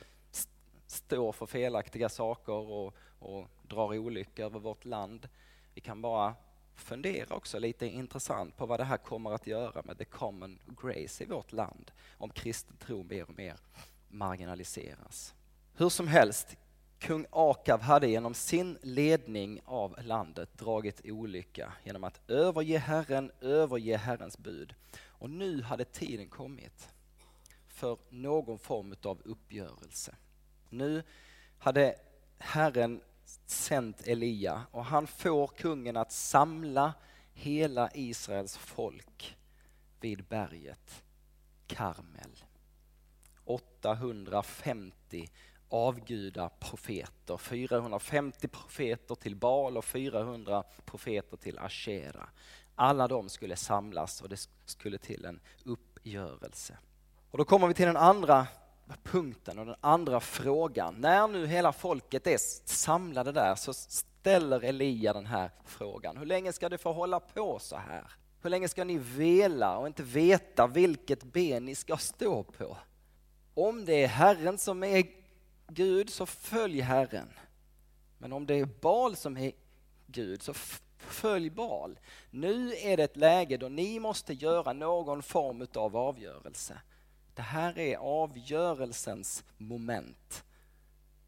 står 0.87 1.33
för 1.33 1.47
felaktiga 1.47 2.09
saker 2.09 2.52
och, 2.52 2.94
och 3.18 3.47
drar 3.62 3.99
olycka 3.99 4.44
över 4.44 4.59
vårt 4.59 4.85
land. 4.85 5.28
Vi 5.75 5.80
kan 5.80 6.02
bara 6.02 6.35
fundera 6.75 7.37
också 7.37 7.59
lite 7.59 7.87
intressant 7.87 8.56
på 8.56 8.66
vad 8.66 8.80
det 8.80 8.85
här 8.85 8.97
kommer 8.97 9.30
att 9.30 9.47
göra 9.47 9.83
med 9.85 9.99
the 9.99 10.04
common 10.04 10.59
grace 10.83 11.25
i 11.25 11.26
vårt 11.26 11.52
land 11.52 11.90
om 12.18 12.30
kristen 12.30 12.76
tro 12.76 13.02
mer 13.02 13.23
och 13.23 13.38
mer 13.38 13.56
marginaliseras. 14.09 15.35
Hur 15.76 15.88
som 15.88 16.09
helst, 16.09 16.56
kung 17.04 17.26
Akav 17.30 17.80
hade 17.80 18.08
genom 18.08 18.34
sin 18.34 18.78
ledning 18.82 19.61
av 19.64 19.96
landet 20.04 20.58
dragit 20.58 21.00
olycka 21.04 21.73
genom 21.84 22.04
att 22.04 22.30
överge 22.30 22.78
Herren, 22.78 23.32
överge 23.40 23.96
Herrens 23.96 24.38
bud. 24.38 24.75
Och 25.02 25.30
nu 25.30 25.62
hade 25.62 25.84
tiden 25.84 26.28
kommit 26.28 26.88
för 27.68 27.99
någon 28.11 28.58
form 28.58 28.94
av 29.02 29.20
uppgörelse. 29.25 30.14
Nu 30.68 31.02
hade 31.58 31.96
Herren 32.38 33.00
sänt 33.46 34.08
Elia 34.08 34.62
och 34.70 34.84
han 34.84 35.06
får 35.06 35.46
kungen 35.46 35.96
att 35.96 36.12
samla 36.12 36.94
hela 37.32 37.90
Israels 37.94 38.56
folk 38.56 39.37
vid 40.00 40.25
berget 40.25 41.02
Karmel. 41.66 42.44
850 43.44 45.28
avguda 45.74 46.48
profeter, 46.48 47.36
450 47.36 48.48
profeter 48.48 49.14
till 49.14 49.36
Baal 49.36 49.76
och 49.76 49.84
400 49.84 50.64
profeter 50.84 51.36
till 51.36 51.58
Ashera. 51.58 52.28
Alla 52.74 53.08
de 53.08 53.28
skulle 53.28 53.56
samlas 53.56 54.20
och 54.20 54.28
det 54.28 54.48
skulle 54.64 54.98
till 54.98 55.24
en 55.24 55.40
uppgörelse. 55.64 56.78
Och 57.30 57.38
då 57.38 57.44
kommer 57.44 57.68
vi 57.68 57.74
till 57.74 57.86
den 57.86 57.96
andra 57.96 58.46
punkten 59.02 59.58
och 59.58 59.66
den 59.66 59.76
andra 59.80 60.20
frågan. 60.20 60.94
När 60.98 61.28
nu 61.28 61.46
hela 61.46 61.72
folket 61.72 62.26
är 62.26 62.38
samlade 62.68 63.32
där 63.32 63.54
så 63.54 63.74
ställer 63.74 64.64
Elia 64.64 65.12
den 65.12 65.26
här 65.26 65.50
frågan. 65.64 66.16
Hur 66.16 66.26
länge 66.26 66.52
ska 66.52 66.68
det 66.68 66.78
få 66.78 66.92
hålla 66.92 67.20
på 67.20 67.58
så 67.58 67.76
här? 67.76 68.04
Hur 68.42 68.50
länge 68.50 68.68
ska 68.68 68.84
ni 68.84 68.98
vela 68.98 69.78
och 69.78 69.86
inte 69.86 70.02
veta 70.02 70.66
vilket 70.66 71.24
ben 71.24 71.64
ni 71.64 71.74
ska 71.74 71.96
stå 71.96 72.42
på? 72.42 72.76
Om 73.54 73.84
det 73.84 74.02
är 74.02 74.08
Herren 74.08 74.58
som 74.58 74.84
är 74.84 75.23
Gud 75.68 76.11
så 76.11 76.26
följ 76.26 76.80
Herren. 76.80 77.28
Men 78.18 78.33
om 78.33 78.47
det 78.47 78.54
är 78.54 78.64
Baal 78.64 79.16
som 79.16 79.37
är 79.37 79.52
Gud 80.06 80.42
så 80.42 80.54
följ 80.99 81.50
Baal. 81.50 81.99
Nu 82.30 82.75
är 82.76 82.97
det 82.97 83.02
ett 83.02 83.16
läge 83.16 83.56
då 83.56 83.68
ni 83.68 84.00
måste 84.00 84.35
göra 84.35 84.73
någon 84.73 85.23
form 85.23 85.66
av 85.75 85.97
avgörelse. 85.97 86.80
Det 87.35 87.42
här 87.42 87.78
är 87.78 87.97
avgörelsens 87.97 89.44
moment. 89.56 90.44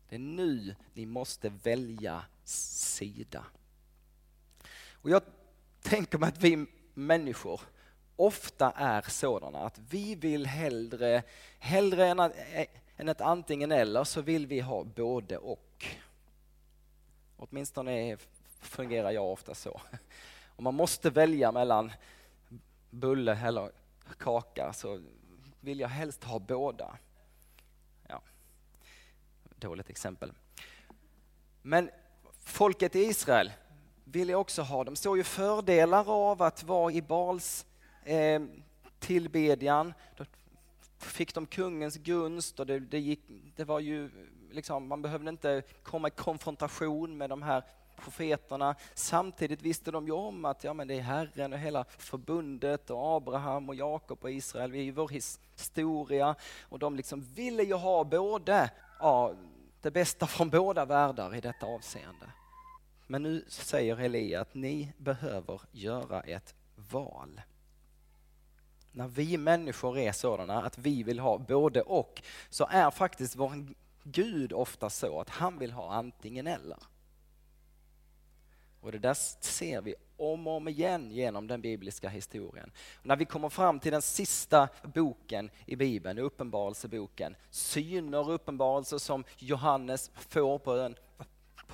Det 0.08 0.14
är 0.14 0.18
nu 0.18 0.76
ni 0.94 1.06
måste 1.06 1.48
välja 1.48 2.22
sida. 2.44 3.44
Och 4.92 5.10
jag 5.10 5.22
tänker 5.82 6.18
mig 6.18 6.28
att 6.28 6.42
vi 6.42 6.66
människor 6.94 7.60
ofta 8.16 8.70
är 8.70 9.02
sådana 9.02 9.58
att 9.58 9.78
vi 9.90 10.14
vill 10.14 10.46
hellre, 10.46 11.22
hellre 11.58 12.06
än, 12.06 12.20
att, 12.20 12.32
eh, 12.52 12.66
än 12.96 13.08
ett 13.08 13.20
antingen 13.20 13.72
eller 13.72 14.04
så 14.04 14.20
vill 14.20 14.46
vi 14.46 14.60
ha 14.60 14.84
både 14.84 15.38
och. 15.38 15.86
Åtminstone 17.36 18.16
fungerar 18.60 19.10
jag 19.10 19.32
ofta 19.32 19.54
så. 19.54 19.80
Om 20.56 20.64
man 20.64 20.74
måste 20.74 21.10
välja 21.10 21.52
mellan 21.52 21.92
bulle 22.90 23.38
eller 23.44 23.70
kaka 24.18 24.72
så 24.72 25.02
vill 25.60 25.80
jag 25.80 25.88
helst 25.88 26.24
ha 26.24 26.38
båda. 26.38 26.98
Ja. 28.08 28.22
Dåligt 29.56 29.90
exempel. 29.90 30.32
Men 31.62 31.90
folket 32.40 32.96
i 32.96 33.00
Israel 33.00 33.52
vill 34.04 34.34
också 34.34 34.62
ha. 34.62 34.84
De 34.84 34.96
såg 34.96 35.16
ju 35.16 35.24
fördelar 35.24 36.30
av 36.30 36.42
att 36.42 36.62
vara 36.62 36.92
i 36.92 37.02
Bals 37.02 37.66
eh, 38.04 38.42
tillbedjan. 38.98 39.94
Då 41.06 41.10
fick 41.10 41.34
de 41.34 41.46
kungens 41.46 41.96
gunst 41.96 42.60
och 42.60 42.66
det, 42.66 42.80
det, 42.80 42.98
gick, 42.98 43.20
det 43.56 43.64
var 43.64 43.80
ju 43.80 44.10
liksom, 44.50 44.88
man 44.88 45.02
behövde 45.02 45.30
inte 45.30 45.62
komma 45.82 46.08
i 46.08 46.10
konfrontation 46.10 47.16
med 47.16 47.30
de 47.30 47.42
här 47.42 47.62
profeterna. 47.96 48.74
Samtidigt 48.94 49.62
visste 49.62 49.90
de 49.90 50.06
ju 50.06 50.12
om 50.12 50.44
att 50.44 50.64
ja, 50.64 50.74
men 50.74 50.88
det 50.88 50.94
är 50.94 51.00
Herren 51.00 51.52
och 51.52 51.58
hela 51.58 51.84
förbundet 51.84 52.90
och 52.90 53.16
Abraham 53.16 53.68
och 53.68 53.74
Jakob 53.74 54.18
och 54.22 54.30
Israel, 54.30 54.72
vi 54.72 54.78
är 54.78 54.82
ju 54.82 54.90
vår 54.90 55.08
historia. 55.08 56.34
Och 56.62 56.78
de 56.78 56.96
liksom 56.96 57.20
ville 57.20 57.62
ju 57.62 57.74
ha 57.74 58.04
både 58.04 58.70
ja, 59.00 59.34
det 59.80 59.90
bästa 59.90 60.26
från 60.26 60.50
båda 60.50 60.84
världar 60.84 61.34
i 61.34 61.40
detta 61.40 61.66
avseende. 61.66 62.26
Men 63.06 63.22
nu 63.22 63.44
säger 63.48 64.00
Elia 64.00 64.40
att 64.40 64.54
ni 64.54 64.92
behöver 64.98 65.60
göra 65.72 66.20
ett 66.20 66.54
val. 66.90 67.40
När 68.96 69.08
vi 69.08 69.36
människor 69.36 69.98
är 69.98 70.12
sådana 70.12 70.62
att 70.62 70.78
vi 70.78 71.02
vill 71.02 71.18
ha 71.18 71.38
både 71.38 71.82
och 71.82 72.22
så 72.48 72.66
är 72.70 72.90
faktiskt 72.90 73.36
vår 73.36 73.66
Gud 74.02 74.52
ofta 74.52 74.90
så 74.90 75.20
att 75.20 75.28
han 75.28 75.58
vill 75.58 75.72
ha 75.72 75.92
antingen 75.92 76.46
eller. 76.46 76.78
Och 78.80 78.92
det 78.92 78.98
där 78.98 79.14
ser 79.40 79.80
vi 79.80 79.94
om 80.16 80.46
och 80.46 80.52
om 80.52 80.68
igen 80.68 81.10
genom 81.10 81.46
den 81.46 81.60
bibliska 81.60 82.08
historien. 82.08 82.72
Och 83.00 83.06
när 83.06 83.16
vi 83.16 83.24
kommer 83.24 83.48
fram 83.48 83.80
till 83.80 83.92
den 83.92 84.02
sista 84.02 84.68
boken 84.94 85.50
i 85.66 85.76
Bibeln, 85.76 86.18
Uppenbarelseboken, 86.18 87.36
syner 87.50 88.18
och 88.18 88.34
uppenbarelser 88.34 88.98
som 88.98 89.24
Johannes 89.38 90.10
får 90.14 90.58
på 90.58 90.76
ön 90.76 90.96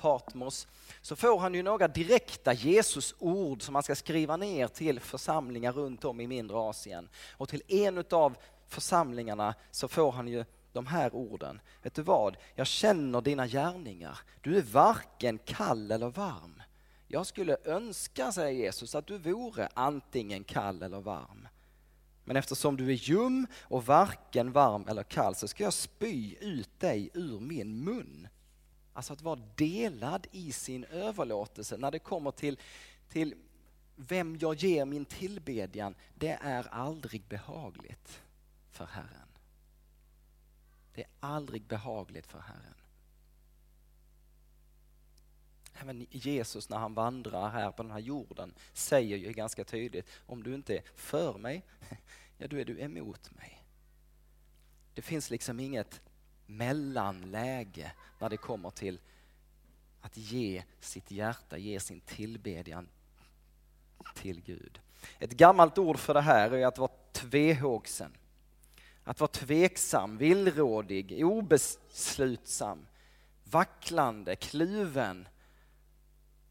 Patmos, 0.03 0.67
så 1.01 1.15
får 1.15 1.39
han 1.39 1.53
ju 1.53 1.63
några 1.63 1.87
direkta 1.87 2.53
Jesusord 2.53 3.61
som 3.61 3.75
han 3.75 3.83
ska 3.83 3.95
skriva 3.95 4.37
ner 4.37 4.67
till 4.67 4.99
församlingar 4.99 5.71
runt 5.71 6.05
om 6.05 6.19
i 6.19 6.27
mindre 6.27 6.57
Asien. 6.57 7.09
Och 7.31 7.49
till 7.49 7.61
en 7.67 8.03
av 8.11 8.37
församlingarna 8.67 9.55
så 9.71 9.87
får 9.87 10.11
han 10.11 10.27
ju 10.27 10.45
de 10.73 10.87
här 10.87 11.15
orden. 11.15 11.61
Vet 11.83 11.93
du 11.93 12.01
vad? 12.01 12.37
Jag 12.55 12.67
känner 12.67 13.21
dina 13.21 13.47
gärningar. 13.47 14.19
Du 14.41 14.57
är 14.57 14.61
varken 14.61 15.37
kall 15.37 15.91
eller 15.91 16.09
varm. 16.09 16.61
Jag 17.07 17.25
skulle 17.25 17.57
önska, 17.65 18.31
säger 18.31 18.63
Jesus, 18.63 18.95
att 18.95 19.07
du 19.07 19.17
vore 19.17 19.69
antingen 19.73 20.43
kall 20.43 20.83
eller 20.83 21.01
varm. 21.01 21.47
Men 22.23 22.35
eftersom 22.35 22.77
du 22.77 22.89
är 22.89 23.09
ljum 23.09 23.47
och 23.61 23.85
varken 23.85 24.51
varm 24.51 24.87
eller 24.87 25.03
kall 25.03 25.35
så 25.35 25.47
ska 25.47 25.63
jag 25.63 25.73
spy 25.73 26.35
ut 26.39 26.79
dig 26.79 27.09
ur 27.13 27.39
min 27.39 27.83
mun. 27.83 28.27
Alltså 28.93 29.13
att 29.13 29.21
vara 29.21 29.39
delad 29.55 30.27
i 30.31 30.51
sin 30.51 30.83
överlåtelse 30.83 31.77
när 31.77 31.91
det 31.91 31.99
kommer 31.99 32.31
till, 32.31 32.59
till 33.09 33.35
vem 33.95 34.37
jag 34.37 34.55
ger 34.55 34.85
min 34.85 35.05
tillbedjan, 35.05 35.95
det 36.15 36.37
är 36.41 36.67
aldrig 36.67 37.23
behagligt 37.23 38.21
för 38.71 38.85
Herren. 38.85 39.27
Det 40.93 41.01
är 41.01 41.09
aldrig 41.19 41.63
behagligt 41.63 42.27
för 42.27 42.39
Herren. 42.39 42.73
Även 45.73 46.07
Jesus 46.09 46.69
när 46.69 46.77
han 46.77 46.93
vandrar 46.93 47.49
här 47.49 47.71
på 47.71 47.83
den 47.83 47.91
här 47.91 47.99
jorden 47.99 48.53
säger 48.73 49.17
ju 49.17 49.31
ganska 49.33 49.63
tydligt, 49.63 50.07
om 50.25 50.43
du 50.43 50.55
inte 50.55 50.77
är 50.77 50.83
för 50.95 51.37
mig, 51.37 51.63
ja 52.37 52.47
då 52.47 52.57
är 52.57 52.65
du 52.65 52.79
emot 52.79 53.31
mig. 53.31 53.63
Det 54.93 55.01
finns 55.01 55.29
liksom 55.29 55.59
inget 55.59 56.01
mellanläge 56.57 57.91
när 58.19 58.29
det 58.29 58.37
kommer 58.37 58.69
till 58.69 58.99
att 60.01 60.17
ge 60.17 60.63
sitt 60.79 61.11
hjärta, 61.11 61.57
ge 61.57 61.79
sin 61.79 61.99
tillbedjan 61.99 62.87
till 64.15 64.41
Gud. 64.41 64.79
Ett 65.19 65.31
gammalt 65.31 65.77
ord 65.77 65.97
för 65.97 66.13
det 66.13 66.21
här 66.21 66.51
är 66.51 66.65
att 66.65 66.77
vara 66.77 66.91
tvehågsen. 67.11 68.11
Att 69.03 69.19
vara 69.19 69.31
tveksam, 69.31 70.17
villrådig, 70.17 71.25
obeslutsam, 71.25 72.85
vacklande, 73.43 74.35
kluven, 74.35 75.27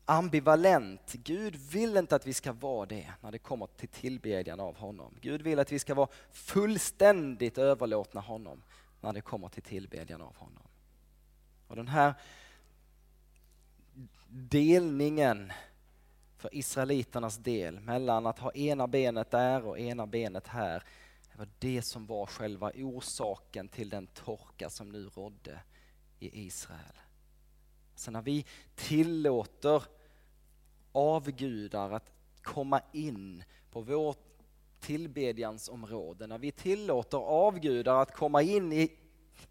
ambivalent. 0.04 1.12
Gud 1.12 1.56
vill 1.56 1.96
inte 1.96 2.16
att 2.16 2.26
vi 2.26 2.34
ska 2.34 2.52
vara 2.52 2.86
det 2.86 3.12
när 3.20 3.32
det 3.32 3.38
kommer 3.38 3.66
till 3.66 3.88
tillbedjan 3.88 4.60
av 4.60 4.76
honom. 4.76 5.14
Gud 5.20 5.42
vill 5.42 5.58
att 5.58 5.72
vi 5.72 5.78
ska 5.78 5.94
vara 5.94 6.08
fullständigt 6.32 7.58
överlåtna 7.58 8.20
honom 8.20 8.62
när 9.02 9.12
det 9.12 9.20
kommer 9.20 9.48
till 9.48 9.62
tillbedjan 9.62 10.22
av 10.22 10.36
honom. 10.36 10.62
Och 11.66 11.76
den 11.76 11.88
här 11.88 12.14
delningen 14.28 15.52
för 16.36 16.54
israeliternas 16.54 17.36
del 17.36 17.80
mellan 17.80 18.26
att 18.26 18.38
ha 18.38 18.52
ena 18.52 18.86
benet 18.86 19.30
där 19.30 19.64
och 19.64 19.78
ena 19.78 20.06
benet 20.06 20.46
här. 20.46 20.84
Det 21.32 21.38
var 21.38 21.48
det 21.58 21.82
som 21.82 22.06
var 22.06 22.26
själva 22.26 22.70
orsaken 22.74 23.68
till 23.68 23.88
den 23.88 24.06
torka 24.06 24.70
som 24.70 24.88
nu 24.88 25.08
rådde 25.08 25.60
i 26.18 26.46
Israel. 26.46 26.96
Så 27.94 28.10
när 28.10 28.22
vi 28.22 28.46
tillåter 28.74 29.82
avgudar 30.92 31.90
att 31.90 32.10
komma 32.42 32.80
in 32.92 33.44
på 33.70 33.80
vårt 33.80 34.31
tillbedjansområde, 34.82 36.26
när 36.26 36.38
vi 36.38 36.52
tillåter 36.52 37.18
avgudar 37.18 38.02
att 38.02 38.16
komma 38.16 38.42
in 38.42 38.72
i, 38.72 38.92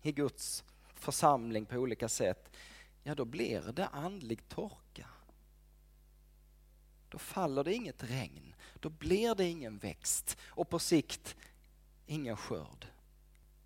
i 0.01 0.11
Guds 0.11 0.63
församling 0.93 1.65
på 1.65 1.75
olika 1.75 2.09
sätt, 2.09 2.51
ja 3.03 3.15
då 3.15 3.25
blir 3.25 3.61
det 3.61 3.87
andlig 3.87 4.49
torka. 4.49 5.07
Då 7.09 7.17
faller 7.17 7.63
det 7.63 7.73
inget 7.73 8.03
regn, 8.03 8.55
då 8.79 8.89
blir 8.89 9.35
det 9.35 9.45
ingen 9.45 9.77
växt 9.77 10.37
och 10.43 10.69
på 10.69 10.79
sikt 10.79 11.35
ingen 12.05 12.37
skörd. 12.37 12.87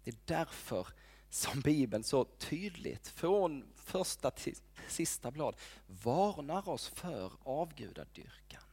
Det 0.04 0.12
är 0.12 0.18
därför 0.26 0.88
som 1.30 1.62
Bibeln 1.62 2.04
så 2.04 2.26
tydligt, 2.26 3.08
från 3.08 3.66
första 3.76 4.32
till 4.32 4.56
sista 4.88 5.32
blad, 5.32 5.56
varnar 5.88 6.70
oss 6.70 6.88
för 6.88 7.32
avgudadyrkan. 7.44 8.64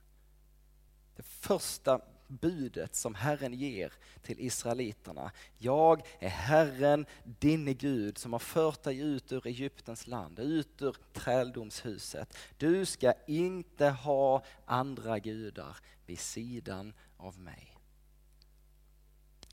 Det 1.17 1.23
första 1.23 2.01
budet 2.41 2.95
som 2.95 3.15
Herren 3.15 3.55
ger 3.55 3.93
till 4.23 4.41
israeliterna. 4.41 5.31
Jag 5.59 6.07
är 6.19 6.29
Herren, 6.29 7.07
din 7.25 7.77
Gud, 7.77 8.19
som 8.19 8.33
har 8.33 8.41
fört 8.41 8.83
dig 8.83 8.99
ut 8.99 9.33
ur 9.33 9.47
Egyptens 9.47 10.07
land, 10.07 10.39
ut 10.39 10.83
ur 10.83 10.97
träldomshuset. 11.13 12.37
Du 12.57 12.87
ska 12.87 13.13
inte 13.27 13.89
ha 13.89 14.45
andra 14.65 15.19
gudar 15.19 15.77
vid 16.07 16.19
sidan 16.19 16.95
av 17.17 17.39
mig. 17.39 17.77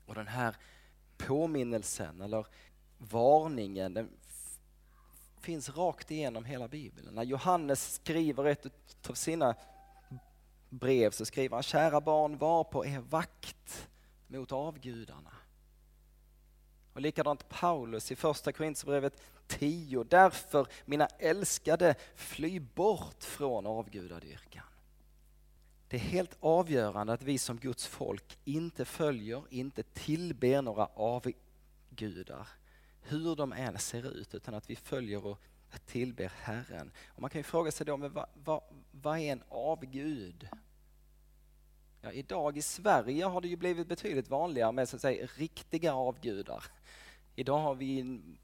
Och 0.06 0.14
den 0.14 0.28
här 0.28 0.56
påminnelsen 1.16 2.20
eller 2.20 2.46
varningen, 2.98 3.94
den 3.94 4.10
finns 5.40 5.76
rakt 5.76 6.10
igenom 6.10 6.44
hela 6.44 6.68
Bibeln. 6.68 7.14
När 7.14 7.22
Johannes 7.22 7.94
skriver 7.94 8.44
ett 8.44 8.66
av 9.08 9.14
sina 9.14 9.54
brev 10.70 11.10
så 11.10 11.24
skriver 11.24 11.56
han, 11.56 11.62
kära 11.62 12.00
barn, 12.00 12.38
var 12.38 12.64
på 12.64 12.86
er 12.86 12.98
vakt 12.98 13.88
mot 14.26 14.52
avgudarna. 14.52 15.32
Och 16.92 17.00
likadant 17.00 17.48
Paulus 17.48 18.12
i 18.12 18.16
första 18.16 18.52
Korinthierbrevet 18.52 19.22
10. 19.46 20.04
Därför, 20.04 20.66
mina 20.84 21.06
älskade, 21.06 21.94
fly 22.14 22.60
bort 22.60 23.24
från 23.24 23.66
avgudadyrkan. 23.66 24.64
Det 25.88 25.96
är 25.96 26.00
helt 26.00 26.36
avgörande 26.40 27.12
att 27.12 27.22
vi 27.22 27.38
som 27.38 27.56
Guds 27.56 27.86
folk 27.86 28.38
inte 28.44 28.84
följer, 28.84 29.42
inte 29.50 29.82
tillber 29.82 30.62
några 30.62 30.86
avgudar, 30.86 32.48
hur 33.02 33.36
de 33.36 33.52
än 33.52 33.78
ser 33.78 34.12
ut, 34.16 34.34
utan 34.34 34.54
att 34.54 34.70
vi 34.70 34.76
följer 34.76 35.26
och 35.26 35.40
tillber 35.78 36.32
Herren. 36.36 36.90
Och 37.08 37.20
man 37.20 37.30
kan 37.30 37.38
ju 37.38 37.42
fråga 37.42 37.72
sig 37.72 37.86
då, 37.86 37.96
men 37.96 38.12
vad, 38.12 38.26
vad, 38.44 38.62
vad 38.90 39.18
är 39.18 39.32
en 39.32 39.42
avgud? 39.48 40.48
Ja, 42.02 42.12
idag 42.12 42.56
i 42.56 42.62
Sverige 42.62 43.24
har 43.24 43.40
det 43.40 43.48
ju 43.48 43.56
blivit 43.56 43.88
betydligt 43.88 44.28
vanligare 44.28 44.72
med 44.72 44.88
så 44.88 44.96
att 44.96 45.02
säga, 45.02 45.28
riktiga 45.36 45.94
avgudar. 45.94 46.64
Idag 47.34 47.58
har 47.58 47.74
vi 47.74 48.00
en, 48.00 48.38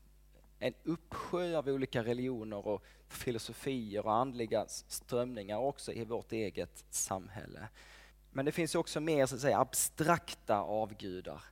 en 0.59 0.75
uppsjö 0.85 1.57
av 1.59 1.69
olika 1.69 2.05
religioner 2.05 2.67
och 2.67 2.85
filosofier 3.09 4.07
och 4.07 4.15
andliga 4.15 4.65
strömningar 4.69 5.59
också 5.59 5.93
i 5.93 6.05
vårt 6.05 6.33
eget 6.33 6.85
samhälle. 6.91 7.69
Men 8.31 8.45
det 8.45 8.53
finns 8.53 8.75
också 8.75 9.01
mer 9.01 9.27
så 9.27 9.35
att 9.35 9.41
säga, 9.41 9.59
abstrakta 9.59 10.61
avgudar 10.61 11.43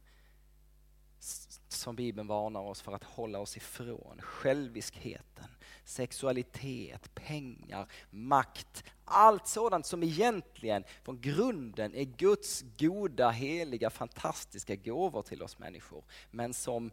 som 1.68 1.96
Bibeln 1.96 2.26
varnar 2.26 2.60
oss 2.60 2.80
för 2.80 2.92
att 2.92 3.04
hålla 3.04 3.38
oss 3.38 3.56
ifrån. 3.56 4.20
Själviskheten, 4.22 5.48
sexualitet, 5.84 7.14
pengar, 7.14 7.86
makt. 8.10 8.84
Allt 9.04 9.46
sådant 9.46 9.86
som 9.86 10.02
egentligen 10.02 10.84
från 11.02 11.20
grunden 11.20 11.94
är 11.94 12.04
Guds 12.04 12.64
goda, 12.78 13.30
heliga, 13.30 13.90
fantastiska 13.90 14.76
gåvor 14.76 15.22
till 15.22 15.42
oss 15.42 15.58
människor. 15.58 16.04
Men 16.30 16.54
som 16.54 16.90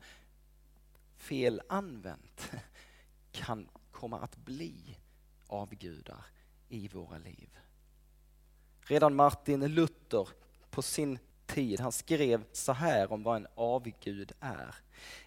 fel 1.17 1.61
använt 1.69 2.51
kan 3.31 3.69
komma 3.91 4.19
att 4.19 4.37
bli 4.37 4.97
avgudar 5.47 6.25
i 6.69 6.87
våra 6.87 7.17
liv. 7.17 7.49
Redan 8.81 9.15
Martin 9.15 9.73
Luther 9.73 10.27
på 10.69 10.81
sin 10.81 11.19
tid, 11.45 11.79
han 11.79 11.91
skrev 11.91 12.43
så 12.51 12.71
här 12.73 13.11
om 13.11 13.23
vad 13.23 13.35
en 13.35 13.47
avgud 13.55 14.31
är. 14.39 14.75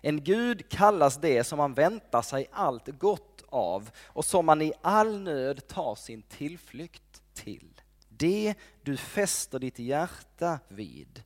En 0.01 0.25
gud 0.25 0.69
kallas 0.69 1.17
det 1.17 1.45
som 1.45 1.57
man 1.57 1.75
väntar 1.75 2.23
sig 2.23 2.47
allt 2.53 2.87
gott 2.87 3.34
av 3.55 3.91
och 3.97 4.25
som 4.25 4.47
man 4.47 4.63
i 4.63 4.73
all 4.83 5.21
nöd 5.21 5.67
tar 5.67 5.95
sin 5.95 6.23
tillflykt 6.23 7.23
till. 7.35 7.81
Det 8.09 8.55
du 8.83 8.97
fäster 8.97 9.59
ditt 9.59 9.79
hjärta 9.79 10.61
vid 10.69 11.23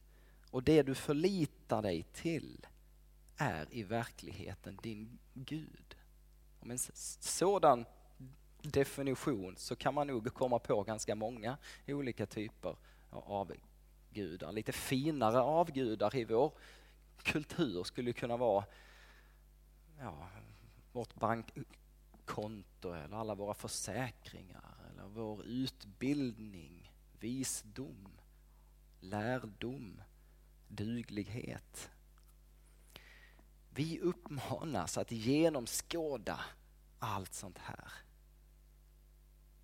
och 0.50 0.62
det 0.62 0.82
du 0.82 0.94
förlitar 0.94 1.82
dig 1.82 2.02
till 2.02 2.66
är 3.36 3.66
i 3.70 3.82
verkligheten 3.82 4.78
din 4.82 5.18
Gud. 5.34 5.96
Om 6.60 6.70
en 6.70 6.78
sådan 6.78 7.84
definition 8.62 9.56
så 9.56 9.76
kan 9.76 9.94
man 9.94 10.06
nog 10.06 10.34
komma 10.34 10.58
på 10.58 10.82
ganska 10.82 11.14
många 11.14 11.56
olika 11.86 12.26
typer 12.26 12.76
av 13.10 13.52
gudar. 14.10 14.52
Lite 14.52 14.72
finare 14.72 15.40
avgudar 15.40 16.16
i 16.16 16.24
vår 16.24 16.52
kultur 17.22 17.84
skulle 17.84 18.12
kunna 18.12 18.36
vara 18.36 18.64
ja, 20.00 20.28
vårt 20.92 21.14
konto 22.28 22.92
eller 22.92 23.16
alla 23.16 23.34
våra 23.34 23.54
försäkringar 23.54 24.74
eller 24.90 25.08
vår 25.08 25.44
utbildning, 25.44 26.92
visdom, 27.20 28.08
lärdom, 29.00 30.02
duglighet. 30.68 31.90
Vi 33.70 34.00
uppmanas 34.00 34.98
att 34.98 35.12
genomskåda 35.12 36.40
allt 36.98 37.34
sånt 37.34 37.58
här. 37.58 37.92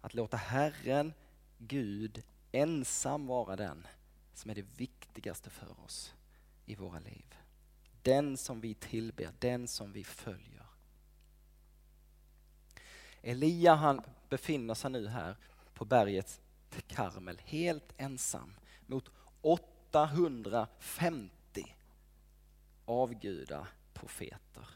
Att 0.00 0.14
låta 0.14 0.36
Herren, 0.36 1.12
Gud, 1.58 2.22
ensam 2.52 3.26
vara 3.26 3.56
den 3.56 3.86
som 4.34 4.50
är 4.50 4.54
det 4.54 4.78
viktigaste 4.78 5.50
för 5.50 5.80
oss 5.80 6.14
i 6.66 6.74
våra 6.74 6.98
liv. 6.98 7.34
Den 8.02 8.36
som 8.36 8.60
vi 8.60 8.74
tillber, 8.74 9.32
den 9.38 9.68
som 9.68 9.92
vi 9.92 10.04
följer. 10.04 10.63
Elia 13.24 13.74
han 13.74 14.00
befinner 14.28 14.74
sig 14.74 14.90
nu 14.90 15.08
här 15.08 15.36
på 15.74 15.84
berget 15.84 16.40
Karmel 16.86 17.40
helt 17.44 17.92
ensam 17.96 18.54
mot 18.86 19.10
850 19.40 21.74
avguda 22.84 23.66
profeter. 23.92 24.68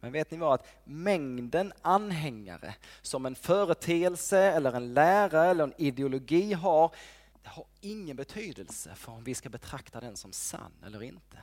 Men 0.00 0.12
vet 0.12 0.30
ni 0.30 0.36
vad? 0.36 0.54
Att 0.54 0.66
mängden 0.84 1.72
anhängare 1.82 2.74
som 3.02 3.26
en 3.26 3.34
företeelse 3.34 4.38
eller 4.38 4.72
en 4.72 4.94
lära 4.94 5.44
eller 5.44 5.64
en 5.64 5.74
ideologi 5.76 6.52
har, 6.52 6.94
det 7.42 7.48
har 7.48 7.66
ingen 7.80 8.16
betydelse 8.16 8.94
för 8.94 9.12
om 9.12 9.24
vi 9.24 9.34
ska 9.34 9.48
betrakta 9.48 10.00
den 10.00 10.16
som 10.16 10.32
sann 10.32 10.72
eller 10.86 11.02
inte. 11.02 11.38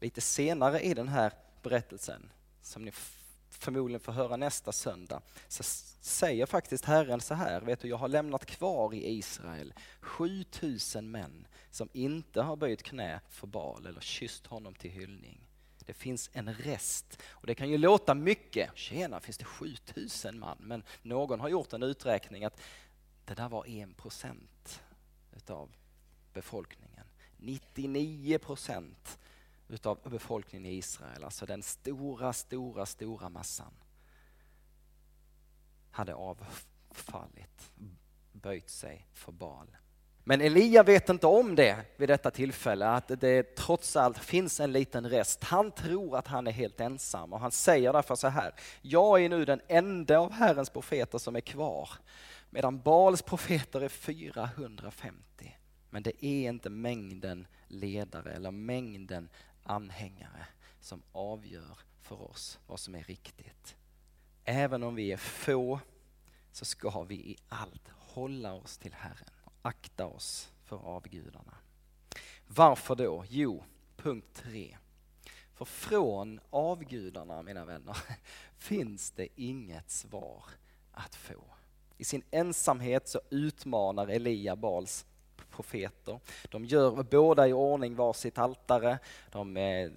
Lite 0.00 0.20
senare 0.20 0.80
i 0.80 0.94
den 0.94 1.08
här 1.08 1.32
berättelsen, 1.62 2.30
som 2.62 2.84
ni 2.84 2.92
förmodligen 3.62 4.00
får 4.00 4.12
höra 4.12 4.36
nästa 4.36 4.72
söndag, 4.72 5.22
så 5.48 5.62
säger 6.00 6.46
faktiskt 6.46 6.84
Herren 6.84 7.20
så 7.20 7.34
här, 7.34 7.60
vet 7.60 7.80
du, 7.80 7.88
jag 7.88 7.96
har 7.96 8.08
lämnat 8.08 8.46
kvar 8.46 8.94
i 8.94 9.18
Israel 9.18 9.74
7000 10.00 11.10
män 11.10 11.46
som 11.70 11.88
inte 11.92 12.42
har 12.42 12.56
böjt 12.56 12.82
knä 12.82 13.20
för 13.28 13.46
Baal 13.46 13.86
eller 13.86 14.00
kysst 14.00 14.46
honom 14.46 14.74
till 14.74 14.90
hyllning. 14.90 15.40
Det 15.86 15.94
finns 15.94 16.30
en 16.32 16.54
rest. 16.54 17.22
Och 17.28 17.46
det 17.46 17.54
kan 17.54 17.70
ju 17.70 17.78
låta 17.78 18.14
mycket. 18.14 18.70
Tjena, 18.74 19.20
finns 19.20 19.38
det 19.38 19.44
7000 19.44 20.38
man? 20.38 20.56
Men 20.60 20.82
någon 21.02 21.40
har 21.40 21.48
gjort 21.48 21.72
en 21.72 21.82
uträkning 21.82 22.44
att 22.44 22.60
det 23.24 23.34
där 23.34 23.48
var 23.48 23.66
en 23.66 23.94
procent 23.94 24.82
utav 25.36 25.70
befolkningen. 26.32 27.06
99 27.36 28.38
procent 28.38 29.18
utav 29.72 29.98
befolkningen 30.04 30.66
i 30.66 30.76
Israel, 30.76 31.24
alltså 31.24 31.46
den 31.46 31.62
stora, 31.62 32.32
stora, 32.32 32.86
stora 32.86 33.28
massan 33.28 33.72
hade 35.90 36.14
avfallit, 36.14 37.72
böjt 38.32 38.70
sig 38.70 39.06
för 39.12 39.32
Baal. 39.32 39.76
Men 40.24 40.40
Elia 40.40 40.82
vet 40.82 41.08
inte 41.08 41.26
om 41.26 41.54
det 41.54 41.84
vid 41.96 42.08
detta 42.08 42.30
tillfälle, 42.30 42.88
att 42.88 43.08
det 43.20 43.56
trots 43.56 43.96
allt 43.96 44.18
finns 44.18 44.60
en 44.60 44.72
liten 44.72 45.10
rest. 45.10 45.44
Han 45.44 45.70
tror 45.70 46.16
att 46.16 46.26
han 46.26 46.46
är 46.46 46.50
helt 46.50 46.80
ensam 46.80 47.32
och 47.32 47.40
han 47.40 47.50
säger 47.50 47.92
därför 47.92 48.14
så 48.14 48.28
här, 48.28 48.54
jag 48.82 49.24
är 49.24 49.28
nu 49.28 49.44
den 49.44 49.60
enda 49.68 50.18
av 50.18 50.32
Herrens 50.32 50.70
profeter 50.70 51.18
som 51.18 51.36
är 51.36 51.40
kvar, 51.40 51.90
medan 52.50 52.80
Baals 52.80 53.22
profeter 53.22 53.80
är 53.80 53.88
450. 53.88 55.56
Men 55.90 56.02
det 56.02 56.24
är 56.24 56.48
inte 56.48 56.70
mängden 56.70 57.46
ledare 57.68 58.32
eller 58.32 58.50
mängden 58.50 59.28
anhängare 59.62 60.46
som 60.80 61.02
avgör 61.12 61.78
för 62.00 62.22
oss 62.30 62.58
vad 62.66 62.80
som 62.80 62.94
är 62.94 63.02
riktigt. 63.02 63.76
Även 64.44 64.82
om 64.82 64.94
vi 64.94 65.12
är 65.12 65.16
få 65.16 65.80
så 66.52 66.64
ska 66.64 67.02
vi 67.02 67.14
i 67.14 67.36
allt 67.48 67.88
hålla 67.88 68.52
oss 68.52 68.78
till 68.78 68.94
Herren 68.94 69.30
och 69.44 69.52
akta 69.62 70.06
oss 70.06 70.52
för 70.64 70.76
avgudarna. 70.76 71.54
Varför 72.46 72.94
då? 72.94 73.24
Jo, 73.28 73.64
punkt 73.96 74.28
tre. 74.34 74.76
För 75.54 75.64
från 75.64 76.40
avgudarna, 76.50 77.42
mina 77.42 77.64
vänner, 77.64 77.96
finns 78.56 79.10
det 79.10 79.28
inget 79.40 79.90
svar 79.90 80.44
att 80.92 81.14
få. 81.14 81.44
I 81.96 82.04
sin 82.04 82.22
ensamhet 82.30 83.08
så 83.08 83.20
utmanar 83.30 84.08
Elia 84.08 84.56
Bals 84.56 85.06
profeter. 85.62 86.20
De 86.50 86.64
gör 86.64 87.02
båda 87.02 87.48
i 87.48 87.52
ordning 87.52 87.94
varsitt 87.94 88.38
altare. 88.38 88.98
De 89.30 89.56
eh, 89.56 89.90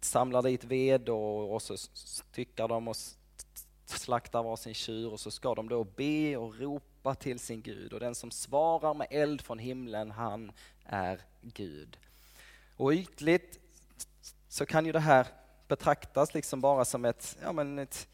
samlar 0.00 0.42
dit 0.42 0.64
ved 0.64 1.08
och, 1.08 1.54
och 1.54 1.62
så 1.62 1.76
styckar 1.76 2.68
de 2.68 2.88
och 2.88 2.96
slaktar 3.86 4.42
varsin 4.42 4.74
tjur 4.74 5.12
och 5.12 5.20
så 5.20 5.30
ska 5.30 5.54
de 5.54 5.68
då 5.68 5.84
be 5.84 6.36
och 6.36 6.58
ropa 6.60 7.14
till 7.14 7.38
sin 7.38 7.62
Gud 7.62 7.92
och 7.92 8.00
den 8.00 8.14
som 8.14 8.30
svarar 8.30 8.94
med 8.94 9.06
eld 9.10 9.40
från 9.40 9.58
himlen, 9.58 10.10
han 10.10 10.52
är 10.84 11.20
Gud. 11.42 11.96
Och 12.76 12.92
ytligt 12.92 13.58
så 14.48 14.66
kan 14.66 14.86
ju 14.86 14.92
det 14.92 15.00
här 15.00 15.26
betraktas 15.68 16.34
liksom 16.34 16.60
bara 16.60 16.84
som 16.84 17.04
ett, 17.04 17.38
ja 17.42 17.52
men 17.52 17.78
ett 17.78 18.08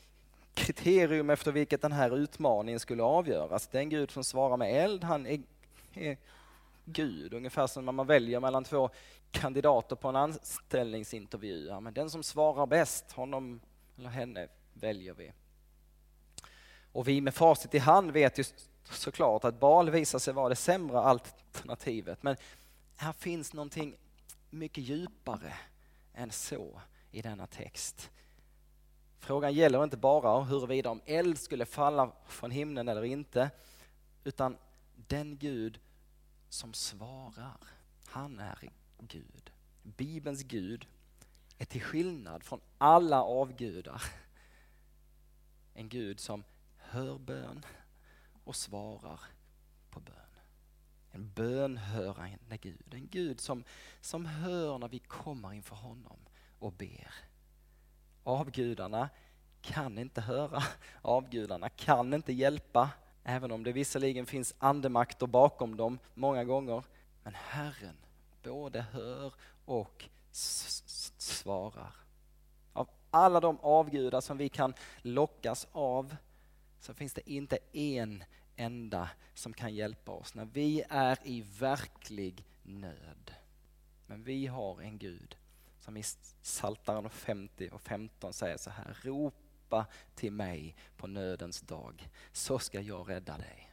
kriterium 0.55 1.31
efter 1.31 1.53
vilket 1.53 1.83
den 1.83 1.93
här 1.93 2.17
utmaningen 2.17 2.81
skulle 2.81 3.03
avgöras. 3.03 3.67
Den 3.67 3.89
Gud 3.89 4.11
som 4.11 4.25
svarar 4.25 4.57
med 4.57 4.85
eld, 4.85 5.05
han 5.05 5.27
är, 5.27 5.41
är 5.95 6.17
Gud, 6.93 7.35
ungefär 7.35 7.67
som 7.67 7.85
när 7.85 7.93
man 7.93 8.07
väljer 8.07 8.41
mellan 8.41 8.65
två 8.65 8.91
kandidater 9.31 9.97
på 9.97 10.09
en 10.09 10.17
anställningsintervju. 10.17 11.67
Ja, 11.67 11.81
men 11.81 11.95
den 11.95 12.11
som 12.11 12.23
svarar 12.23 12.67
bäst, 12.67 13.13
honom 13.13 13.61
eller 13.99 14.09
henne 14.09 14.49
väljer 14.75 15.15
vi. 15.15 15.33
Och 16.93 17.09
vi 17.09 17.21
med 17.21 17.35
facit 17.35 17.75
i 17.75 17.79
hand 17.79 18.11
vet 18.11 18.39
ju 18.39 18.45
såklart 18.85 19.45
att 19.45 19.61
Bal 19.61 19.91
visar 19.91 20.19
sig 20.19 20.35
vara 20.35 20.49
det 20.49 20.57
sämre 20.57 21.01
alternativet. 21.01 22.23
Men 22.23 22.37
här 22.97 23.13
finns 23.13 23.53
någonting 23.53 23.97
mycket 24.51 24.85
djupare 24.85 25.55
än 26.15 26.31
så 26.31 26.81
i 27.11 27.23
denna 27.23 27.47
text. 27.47 28.11
Frågan 29.21 29.53
gäller 29.53 29.85
inte 29.85 29.97
bara 29.97 30.43
huruvida 30.43 30.91
om 30.91 31.01
eld 31.07 31.39
skulle 31.39 31.67
falla 31.67 32.13
från 32.27 32.51
himlen 32.51 32.89
eller 32.89 33.05
inte, 33.05 33.51
utan 34.25 34.57
den 34.95 35.37
Gud 35.37 35.81
som 36.51 36.75
svarar. 36.75 37.59
Han 38.07 38.39
är 38.39 38.71
Gud. 38.99 39.51
Bibelns 39.83 40.43
Gud 40.43 40.87
är 41.59 41.65
till 41.65 41.83
skillnad 41.83 42.45
från 42.45 42.61
alla 42.79 43.23
avgudar 43.23 44.03
en 45.75 45.89
Gud 45.89 46.21
som 46.21 46.45
hör 46.77 47.19
bön 47.19 47.65
och 48.45 48.57
svarar 48.57 49.21
på 49.91 50.01
bön. 50.01 50.15
En 51.11 51.33
bönhörande 51.33 52.57
Gud, 52.57 52.95
en 52.95 53.09
Gud 53.09 53.41
som, 53.41 53.65
som 54.01 54.27
hör 54.27 54.79
när 54.79 54.89
vi 54.89 54.99
kommer 54.99 55.53
inför 55.53 55.77
honom 55.77 56.19
och 56.59 56.73
ber. 56.73 57.15
Avgudarna 58.25 59.09
kan 59.61 59.99
inte 59.99 60.21
höra, 60.21 60.63
avgudarna 61.03 61.69
kan 61.69 62.15
inte 62.15 62.33
hjälpa, 62.33 62.91
även 63.25 63.53
om 63.53 63.65
det 63.65 63.73
visserligen 63.73 64.27
finns 64.27 64.55
andemakter 64.59 65.27
bakom 65.27 65.77
dem 65.77 65.99
många 66.15 66.45
gånger. 66.45 66.85
Men 67.23 67.35
Herren 67.35 67.97
både 68.43 68.81
hör 68.81 69.33
och 69.65 70.05
svarar. 70.31 71.95
Av 72.73 72.89
alla 73.11 73.41
de 73.41 73.59
avgudar 73.61 74.21
som 74.21 74.39
vi 74.39 74.49
kan 74.49 74.75
lockas 75.03 75.69
av 75.73 76.17
så 76.81 76.95
finns 76.95 77.13
det 77.13 77.31
inte 77.31 77.59
en 77.73 78.25
enda 78.57 79.11
som 79.35 79.53
kan 79.53 79.75
hjälpa 79.75 80.13
oss 80.13 80.35
när 80.35 80.45
vi 80.45 80.85
är 80.89 81.19
i 81.25 81.41
verklig 81.59 82.45
nöd. 82.63 83.35
Men 84.07 84.23
vi 84.23 84.47
har 84.47 84.81
en 84.81 84.99
Gud 84.99 85.37
som 85.81 85.97
i 85.97 86.03
Psaltaren 86.43 87.11
50 87.11 87.71
och 87.73 87.81
15 87.81 88.33
säger 88.33 88.57
så 88.57 88.71
här, 88.71 88.97
ropa 89.03 89.40
till 90.15 90.33
mig 90.33 90.77
på 90.97 91.07
nödens 91.07 91.61
dag, 91.61 92.09
så 92.33 92.59
ska 92.59 92.81
jag 92.81 93.11
rädda 93.11 93.39
dig 93.39 93.73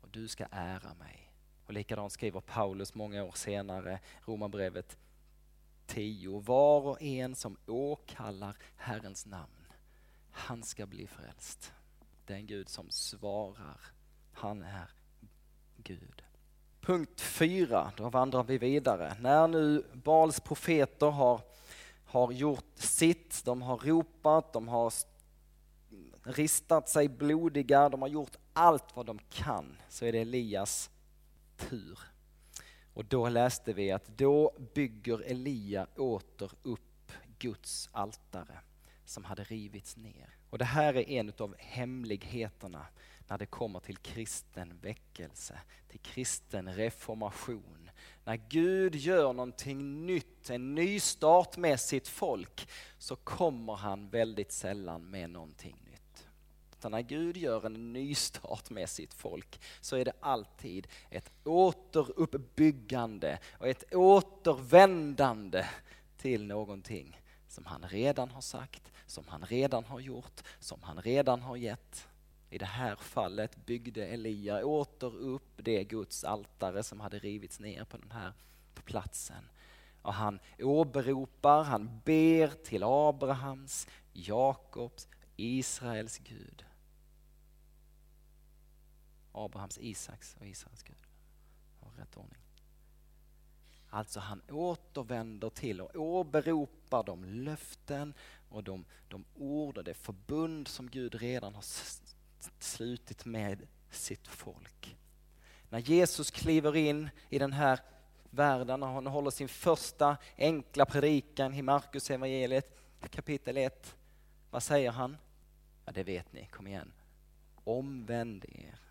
och 0.00 0.08
du 0.08 0.28
ska 0.28 0.46
ära 0.50 0.94
mig. 0.94 1.32
Och 1.66 1.72
likadant 1.72 2.12
skriver 2.12 2.40
Paulus 2.40 2.94
många 2.94 3.24
år 3.24 3.32
senare, 3.34 4.00
Romarbrevet 4.24 4.98
10. 5.86 6.40
Var 6.40 6.80
och 6.80 7.02
en 7.02 7.34
som 7.34 7.56
åkallar 7.66 8.56
Herrens 8.76 9.26
namn, 9.26 9.66
han 10.30 10.62
ska 10.62 10.86
bli 10.86 11.06
frälst. 11.06 11.72
Det 12.26 12.32
är 12.32 12.38
en 12.38 12.46
Gud 12.46 12.68
som 12.68 12.90
svarar. 12.90 13.80
Han 14.32 14.62
är 14.62 14.90
Gud. 15.76 16.22
Punkt 16.80 17.20
4, 17.20 17.92
då 17.96 18.08
vandrar 18.08 18.44
vi 18.44 18.58
vidare. 18.58 19.16
När 19.20 19.48
nu 19.48 19.84
Bals 19.92 20.40
profeter 20.40 21.10
har, 21.10 21.40
har 22.04 22.32
gjort 22.32 22.72
sitt, 22.74 23.44
de 23.44 23.62
har 23.62 23.78
ropat, 23.78 24.52
de 24.52 24.68
har 24.68 24.92
ristat 26.26 26.88
sig 26.88 27.08
blodiga, 27.08 27.88
de 27.88 28.02
har 28.02 28.08
gjort 28.08 28.36
allt 28.52 28.96
vad 28.96 29.06
de 29.06 29.18
kan, 29.18 29.76
så 29.88 30.04
är 30.04 30.12
det 30.12 30.18
Elias 30.18 30.90
tur. 31.56 31.98
Och 32.94 33.04
då 33.04 33.28
läste 33.28 33.72
vi 33.72 33.92
att 33.92 34.18
då 34.18 34.52
bygger 34.74 35.22
Elia 35.22 35.86
åter 35.96 36.52
upp 36.62 37.12
Guds 37.38 37.88
altare 37.92 38.58
som 39.04 39.24
hade 39.24 39.44
rivits 39.44 39.96
ner. 39.96 40.36
Och 40.50 40.58
det 40.58 40.64
här 40.64 40.96
är 40.96 41.08
en 41.10 41.32
av 41.38 41.54
hemligheterna 41.58 42.86
när 43.28 43.38
det 43.38 43.46
kommer 43.46 43.80
till 43.80 43.96
kristen 43.96 44.78
väckelse, 44.82 45.60
till 45.88 46.00
kristen 46.00 46.74
reformation. 46.74 47.90
När 48.24 48.36
Gud 48.36 48.94
gör 48.94 49.32
någonting 49.32 50.06
nytt, 50.06 50.50
en 50.50 50.74
ny 50.74 51.00
start 51.00 51.56
med 51.56 51.80
sitt 51.80 52.08
folk, 52.08 52.68
så 52.98 53.16
kommer 53.16 53.74
han 53.74 54.08
väldigt 54.08 54.52
sällan 54.52 55.10
med 55.10 55.30
någonting 55.30 55.85
utan 56.86 56.92
när 56.92 57.02
Gud 57.02 57.36
gör 57.36 57.66
en 57.66 57.92
nystart 57.92 58.70
med 58.70 58.88
sitt 58.88 59.14
folk 59.14 59.60
så 59.80 59.96
är 59.96 60.04
det 60.04 60.12
alltid 60.20 60.86
ett 61.10 61.30
återuppbyggande 61.44 63.38
och 63.58 63.68
ett 63.68 63.94
återvändande 63.94 65.64
till 66.16 66.46
någonting 66.46 67.20
som 67.48 67.66
han 67.66 67.82
redan 67.88 68.30
har 68.30 68.40
sagt, 68.40 68.92
som 69.06 69.24
han 69.28 69.42
redan 69.46 69.84
har 69.84 70.00
gjort, 70.00 70.42
som 70.58 70.82
han 70.82 71.02
redan 71.02 71.42
har 71.42 71.56
gett. 71.56 72.08
I 72.50 72.58
det 72.58 72.64
här 72.64 72.96
fallet 72.96 73.66
byggde 73.66 74.06
Elia 74.06 74.66
åter 74.66 75.16
upp 75.16 75.52
det 75.56 75.84
Guds 75.84 76.24
altare 76.24 76.82
som 76.82 77.00
hade 77.00 77.18
rivits 77.18 77.60
ner 77.60 77.84
på 77.84 77.96
den 77.96 78.10
här 78.10 78.32
platsen. 78.84 79.48
Och 80.02 80.14
han 80.14 80.40
åberopar, 80.58 81.62
han 81.62 82.00
ber 82.04 82.64
till 82.64 82.82
Abrahams, 82.84 83.88
Jakobs, 84.12 85.08
Israels 85.36 86.18
Gud. 86.18 86.65
Abrahams, 89.44 89.78
Isaks 89.78 90.36
och 90.40 90.46
Israels 90.46 90.82
Gud. 90.82 90.96
rätt 91.96 92.16
ordning. 92.16 92.40
Alltså 93.90 94.20
han 94.20 94.42
återvänder 94.50 95.50
till 95.50 95.80
och 95.80 95.96
åberopar 95.96 97.02
de 97.02 97.24
löften 97.24 98.14
och 98.48 98.64
de, 98.64 98.84
de 99.08 99.24
ord 99.34 99.78
och 99.78 99.84
det 99.84 99.94
förbund 99.94 100.68
som 100.68 100.90
Gud 100.90 101.14
redan 101.14 101.54
har 101.54 101.64
slutit 102.58 103.24
med 103.24 103.66
sitt 103.90 104.26
folk. 104.28 104.96
När 105.68 105.78
Jesus 105.78 106.30
kliver 106.30 106.76
in 106.76 107.10
i 107.28 107.38
den 107.38 107.52
här 107.52 107.80
världen, 108.30 108.80
när 108.80 108.86
han 108.86 109.06
håller 109.06 109.30
sin 109.30 109.48
första 109.48 110.16
enkla 110.36 110.86
predikan 110.86 111.54
i 111.54 111.62
Markus 111.62 112.10
evangeliet 112.10 112.76
kapitel 113.10 113.56
1. 113.56 113.96
Vad 114.50 114.62
säger 114.62 114.90
han? 114.90 115.16
Ja, 115.84 115.92
det 115.92 116.02
vet 116.02 116.32
ni, 116.32 116.46
kom 116.46 116.66
igen. 116.66 116.92
Omvänd 117.64 118.44
er. 118.48 118.85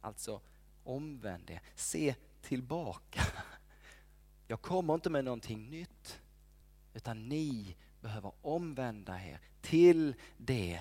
Alltså, 0.00 0.40
omvänd 0.84 1.50
er. 1.50 1.62
Se 1.74 2.14
tillbaka. 2.42 3.22
Jag 4.46 4.62
kommer 4.62 4.94
inte 4.94 5.10
med 5.10 5.24
någonting 5.24 5.70
nytt, 5.70 6.20
utan 6.94 7.28
ni 7.28 7.76
behöver 8.00 8.32
omvända 8.42 9.14
er 9.14 9.40
till 9.60 10.14
det 10.36 10.80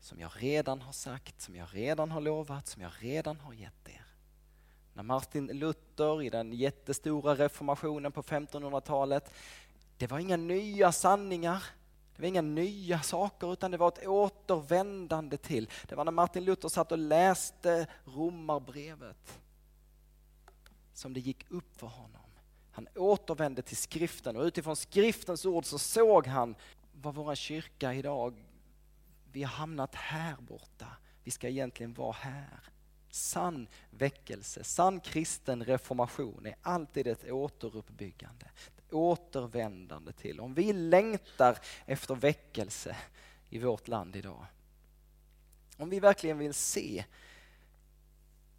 som 0.00 0.20
jag 0.20 0.30
redan 0.34 0.80
har 0.80 0.92
sagt, 0.92 1.40
som 1.40 1.56
jag 1.56 1.68
redan 1.72 2.10
har 2.10 2.20
lovat, 2.20 2.66
som 2.66 2.82
jag 2.82 2.92
redan 2.98 3.40
har 3.40 3.52
gett 3.52 3.88
er. 3.88 4.04
När 4.92 5.02
Martin 5.02 5.46
Luther 5.46 6.22
i 6.22 6.30
den 6.30 6.52
jättestora 6.52 7.34
reformationen 7.34 8.12
på 8.12 8.22
1500-talet, 8.22 9.34
det 9.96 10.06
var 10.06 10.18
inga 10.18 10.36
nya 10.36 10.92
sanningar, 10.92 11.64
det 12.16 12.22
var 12.22 12.28
inga 12.28 12.42
nya 12.42 13.02
saker 13.02 13.52
utan 13.52 13.70
det 13.70 13.76
var 13.76 13.88
ett 13.88 14.06
återvändande 14.06 15.36
till. 15.36 15.70
Det 15.88 15.94
var 15.94 16.04
när 16.04 16.12
Martin 16.12 16.44
Luther 16.44 16.68
satt 16.68 16.92
och 16.92 16.98
läste 16.98 17.86
romarbrevet 18.04 19.40
som 20.92 21.14
det 21.14 21.20
gick 21.20 21.50
upp 21.50 21.76
för 21.76 21.86
honom. 21.86 22.20
Han 22.70 22.88
återvände 22.96 23.62
till 23.62 23.76
skriften 23.76 24.36
och 24.36 24.42
utifrån 24.42 24.76
skriftens 24.76 25.46
ord 25.46 25.64
så 25.64 25.78
såg 25.78 26.26
han 26.26 26.54
vad 26.92 27.14
vår 27.14 27.34
kyrka 27.34 27.94
idag 27.94 28.44
vi 29.32 29.42
har 29.42 29.50
hamnat 29.50 29.94
här 29.94 30.36
borta. 30.40 30.86
Vi 31.24 31.30
ska 31.30 31.48
egentligen 31.48 31.94
vara 31.94 32.12
här. 32.12 32.60
Sann 33.10 33.68
väckelse, 33.90 34.64
sann 34.64 35.00
kristen 35.00 35.64
reformation 35.64 36.46
är 36.46 36.54
alltid 36.62 37.06
ett 37.06 37.30
återuppbyggande, 37.30 38.46
återvändande 38.94 40.12
till. 40.12 40.40
Om 40.40 40.54
vi 40.54 40.72
längtar 40.72 41.58
efter 41.86 42.14
väckelse 42.14 42.96
i 43.50 43.58
vårt 43.58 43.88
land 43.88 44.16
idag, 44.16 44.46
om 45.76 45.90
vi 45.90 46.00
verkligen 46.00 46.38
vill 46.38 46.54
se 46.54 47.04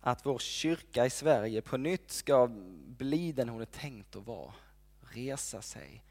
att 0.01 0.25
vår 0.25 0.39
kyrka 0.39 1.05
i 1.05 1.09
Sverige 1.09 1.61
på 1.61 1.77
nytt 1.77 2.11
ska 2.11 2.47
bli 2.87 3.31
den 3.31 3.49
hon 3.49 3.61
är 3.61 3.65
tänkt 3.65 4.15
att 4.15 4.25
vara, 4.25 4.53
resa 5.01 5.61
sig, 5.61 6.03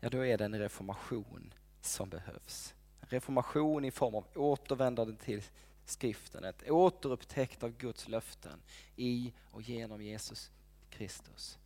ja 0.00 0.08
då 0.08 0.26
är 0.26 0.38
det 0.38 0.44
en 0.44 0.58
reformation 0.58 1.54
som 1.80 2.08
behövs 2.08 2.74
reformation 3.12 3.84
i 3.84 3.90
form 3.90 4.14
av 4.14 4.26
återvändande 4.34 5.16
till 5.16 5.42
skriften, 5.84 6.44
ett 6.44 6.70
återupptäckt 6.70 7.62
av 7.62 7.76
Guds 7.76 8.08
löften 8.08 8.62
i 8.96 9.32
och 9.50 9.62
genom 9.62 10.02
Jesus 10.02 10.50
Kristus. 10.90 11.58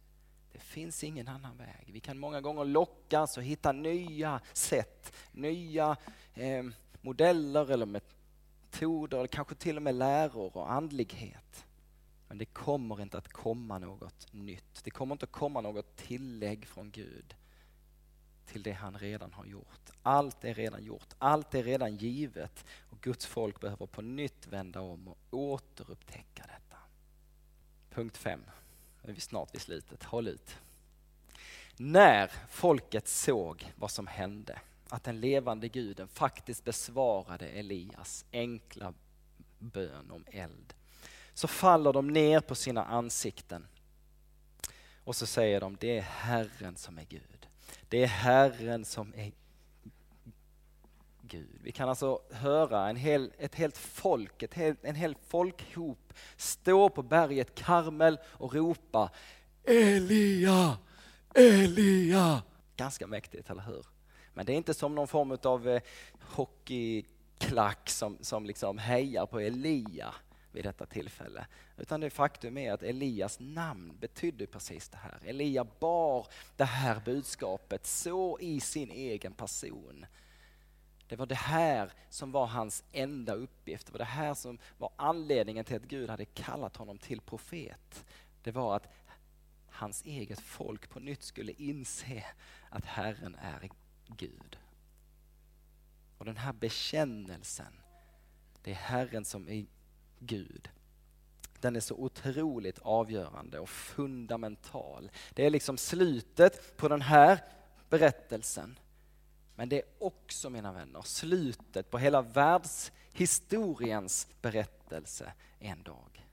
Det 0.57 0.62
finns 0.62 1.05
ingen 1.05 1.29
annan 1.29 1.57
väg. 1.57 1.90
Vi 1.92 2.01
kan 2.01 2.19
många 2.19 2.40
gånger 2.40 2.64
lockas 2.64 3.37
och 3.37 3.42
hitta 3.42 3.73
nya 3.73 4.40
sätt, 4.53 5.16
nya 5.33 5.97
eh, 6.35 6.64
modeller 7.01 7.71
eller 7.71 7.87
metoder, 7.87 9.19
eller 9.19 9.29
kanske 9.29 9.55
till 9.55 9.77
och 9.77 9.83
med 9.83 9.95
läror 9.95 10.57
och 10.57 10.73
andlighet. 10.73 11.66
Men 12.29 12.38
det 12.38 12.45
kommer 12.45 13.03
inte 13.03 13.19
att 13.19 13.29
komma 13.29 13.79
något 13.79 14.33
nytt. 14.33 14.85
Det 14.85 14.90
kommer 14.90 15.14
inte 15.14 15.25
att 15.25 15.33
komma 15.33 15.61
något 15.61 15.97
tillägg 15.97 16.66
från 16.66 16.90
Gud 16.90 17.35
till 18.47 18.62
det 18.62 18.73
han 18.73 18.99
redan 18.99 19.33
har 19.33 19.45
gjort. 19.45 19.90
Allt 20.03 20.45
är 20.45 20.55
redan 20.55 20.85
gjort, 20.85 21.14
allt 21.19 21.55
är 21.55 21.62
redan 21.62 21.97
givet 21.97 22.64
och 22.90 23.01
Guds 23.01 23.27
folk 23.27 23.61
behöver 23.61 23.87
på 23.87 24.03
nytt 24.03 24.47
vända 24.47 24.81
om 24.81 25.09
och 25.09 25.19
återupptäcka 25.31 26.42
detta. 26.42 26.77
Punkt 27.90 28.16
5, 28.16 28.40
är 29.09 29.12
vi 29.12 29.21
snart 29.21 29.55
vid 29.55 29.61
slutet, 29.61 30.03
håll 30.03 30.29
ut. 30.29 30.57
När 31.77 32.33
folket 32.51 33.09
såg 33.09 33.73
vad 33.77 33.90
som 33.90 34.07
hände, 34.07 34.61
att 34.88 35.05
den 35.05 35.21
levande 35.21 35.69
guden 35.69 36.09
faktiskt 36.09 36.64
besvarade 36.64 37.49
Elias 37.49 38.25
enkla 38.33 38.95
bön 39.59 40.11
om 40.11 40.25
eld, 40.31 40.75
så 41.35 41.49
faller 41.49 41.92
de 41.92 42.09
ner 42.09 42.40
på 42.40 42.55
sina 42.55 42.85
ansikten 42.85 43.66
och 45.05 45.16
så 45.16 45.27
säger 45.27 45.61
de, 45.61 45.77
det 45.81 45.99
är 45.99 46.03
Herren 46.03 46.77
som 46.77 46.99
är 46.99 47.05
Gud. 47.05 47.49
Det 47.88 48.03
är 48.03 48.07
Herren 48.07 48.85
som 48.85 49.14
är 49.14 49.33
Gud. 51.29 51.61
Vi 51.62 51.73
kan 51.73 51.89
alltså 51.89 52.21
höra 52.31 52.89
en 52.89 52.97
hel, 52.97 53.33
ett 53.39 53.55
helt 53.55 53.79
folk, 53.79 54.43
ett 54.43 54.55
hel, 54.55 54.77
en 54.83 54.95
hel 54.95 55.15
folkhop 55.27 56.12
stå 56.37 56.89
på 56.89 57.03
berget 57.03 57.55
Karmel 57.55 58.19
och 58.25 58.55
ropa 58.55 59.11
Elia, 59.65 60.79
Elia. 61.35 62.43
Ganska 62.77 63.07
mäktigt, 63.07 63.51
eller 63.51 63.62
hur? 63.62 63.87
Men 64.35 64.47
det 64.47 64.53
är 64.53 64.57
inte 64.57 64.75
som 64.75 64.95
någon 64.95 65.09
form 65.09 65.39
av 65.43 65.69
eh, 65.69 65.83
hockeyklack 66.21 67.91
som, 67.91 68.19
som 68.21 68.47
liksom 68.47 68.79
hejar 68.79 69.27
på 69.27 69.41
Elia 69.41 70.15
vid 70.53 70.65
detta 70.65 70.87
tillfälle. 70.87 71.47
Utan 71.77 72.01
det 72.01 72.11
faktum 72.11 72.59
är 72.59 72.73
att 72.73 72.83
Elias 72.83 73.37
namn 73.41 73.97
betydde 74.01 74.47
precis 74.47 74.89
det 74.89 74.97
här. 74.97 75.19
Elia 75.25 75.67
bar 75.81 76.27
det 76.57 76.65
här 76.65 77.01
budskapet 77.05 77.87
så 77.87 78.39
i 78.41 78.61
sin 78.61 78.91
egen 78.91 79.33
person. 79.33 80.07
Det 81.09 81.16
var 81.16 81.27
det 81.27 81.35
här 81.35 81.92
som 82.11 82.33
var 82.33 82.47
hans 82.47 82.85
enda 82.92 83.35
uppgift. 83.35 83.87
Det 83.87 83.92
var 83.92 83.99
det 83.99 84.05
här 84.05 84.35
som 84.35 84.59
var 84.79 84.92
anledningen 84.97 85.64
till 85.64 85.77
att 85.77 85.83
Gud 85.83 86.11
hade 86.11 86.25
kallat 86.25 86.77
honom 86.77 86.99
till 86.99 87.21
profet. 87.21 88.05
Det 88.42 88.53
var 88.53 88.77
att 88.77 88.88
hans 89.71 90.05
eget 90.05 90.40
folk 90.40 90.88
på 90.88 91.01
nytt 91.01 91.23
skulle 91.23 91.53
inse 91.53 92.25
att 92.71 92.85
Herren 92.85 93.35
är 93.35 93.71
Gud. 94.07 94.59
Och 96.19 96.25
den 96.25 96.37
här 96.37 96.53
bekännelsen, 96.53 97.81
det 98.62 98.71
är 98.71 98.75
Herren 98.75 99.25
som 99.25 99.49
är 99.49 99.66
Gud. 100.19 100.71
Den 101.61 101.77
är 101.77 101.81
så 101.81 101.95
otroligt 101.95 102.79
avgörande 102.79 103.59
och 103.59 103.69
fundamental. 103.69 105.11
Det 105.35 105.47
är 105.47 105.51
liksom 105.51 105.79
slutet 105.79 106.77
på 106.77 106.88
den 106.88 107.03
här 107.03 107.45
berättelsen. 107.88 108.79
Men 109.57 109.69
det 109.69 109.77
är 109.77 109.85
också, 109.99 110.51
mina 110.51 110.73
vänner, 110.73 111.03
slutet 111.03 111.90
på 111.90 111.99
hela 111.99 112.23
världshistoriens 112.23 114.29
berättelse 114.42 115.33
en 115.59 115.83
dag. 115.83 116.27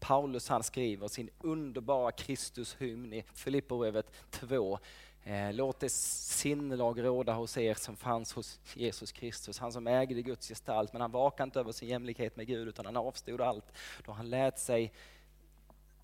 Paulus 0.00 0.48
han 0.48 0.62
skriver 0.62 1.08
sin 1.08 1.30
underbara 1.40 2.12
Kristushymn 2.12 3.12
i 3.12 3.24
Filipperbrevet 3.34 4.12
2. 4.30 4.78
Eh, 5.24 5.52
låt 5.52 5.80
det 5.80 5.92
sinnelag 5.92 7.04
råda 7.04 7.32
hos 7.32 7.56
er 7.56 7.74
som 7.74 7.96
fanns 7.96 8.32
hos 8.32 8.60
Jesus 8.74 9.12
Kristus, 9.12 9.58
han 9.58 9.72
som 9.72 9.86
ägde 9.86 10.22
Guds 10.22 10.48
gestalt, 10.48 10.92
men 10.92 11.02
han 11.02 11.10
vakade 11.10 11.44
inte 11.44 11.60
över 11.60 11.72
sin 11.72 11.88
jämlikhet 11.88 12.36
med 12.36 12.46
Gud 12.46 12.68
utan 12.68 12.86
han 12.86 12.96
avstod 12.96 13.40
allt 13.40 13.72
då 14.04 14.12
han 14.12 14.30
lät 14.30 14.58
sig 14.58 14.92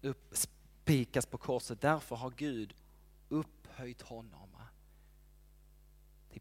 upp, 0.02 0.32
spikas 0.32 1.26
på 1.26 1.38
korset. 1.38 1.80
Därför 1.80 2.16
har 2.16 2.30
Gud 2.30 2.74
upphöjt 3.28 4.02
honom 4.02 4.51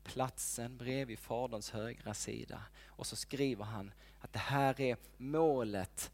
platsen 0.04 0.78
bredvid 0.78 1.20
Faderns 1.20 1.72
högra 1.72 2.14
sida. 2.14 2.62
Och 2.86 3.08
så 3.08 3.16
skriver 3.16 3.66
han 3.66 3.92
att 4.20 4.34
det 4.34 4.40
här 4.40 4.82
är 4.82 4.98
målet, 5.18 6.12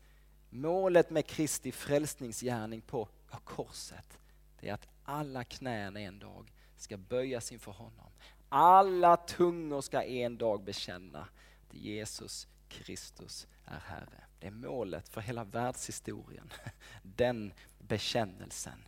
målet 0.50 1.10
med 1.10 1.26
Kristi 1.26 1.71
frälsningsgärning 1.71 2.82
på 2.82 3.08
korset. 3.43 4.19
Det 4.60 4.69
är 4.69 4.73
att 4.73 4.88
alla 5.04 5.43
knän 5.43 5.97
en 5.97 6.19
dag 6.19 6.54
ska 6.76 6.97
böjas 6.97 7.52
inför 7.52 7.71
honom. 7.71 8.12
Alla 8.50 9.17
tungor 9.17 9.82
ska 9.82 10.04
en 10.04 10.38
dag 10.38 10.63
bekänna 10.63 11.19
att 11.19 11.73
Jesus 11.73 12.47
Kristus 12.67 13.47
är 13.65 13.80
Herre. 13.80 14.23
Det 14.39 14.47
är 14.47 14.52
målet 14.52 15.10
för 15.10 15.21
hela 15.21 15.43
världshistorien. 15.43 16.54
Den 17.02 17.54
bekännelsen. 17.80 18.88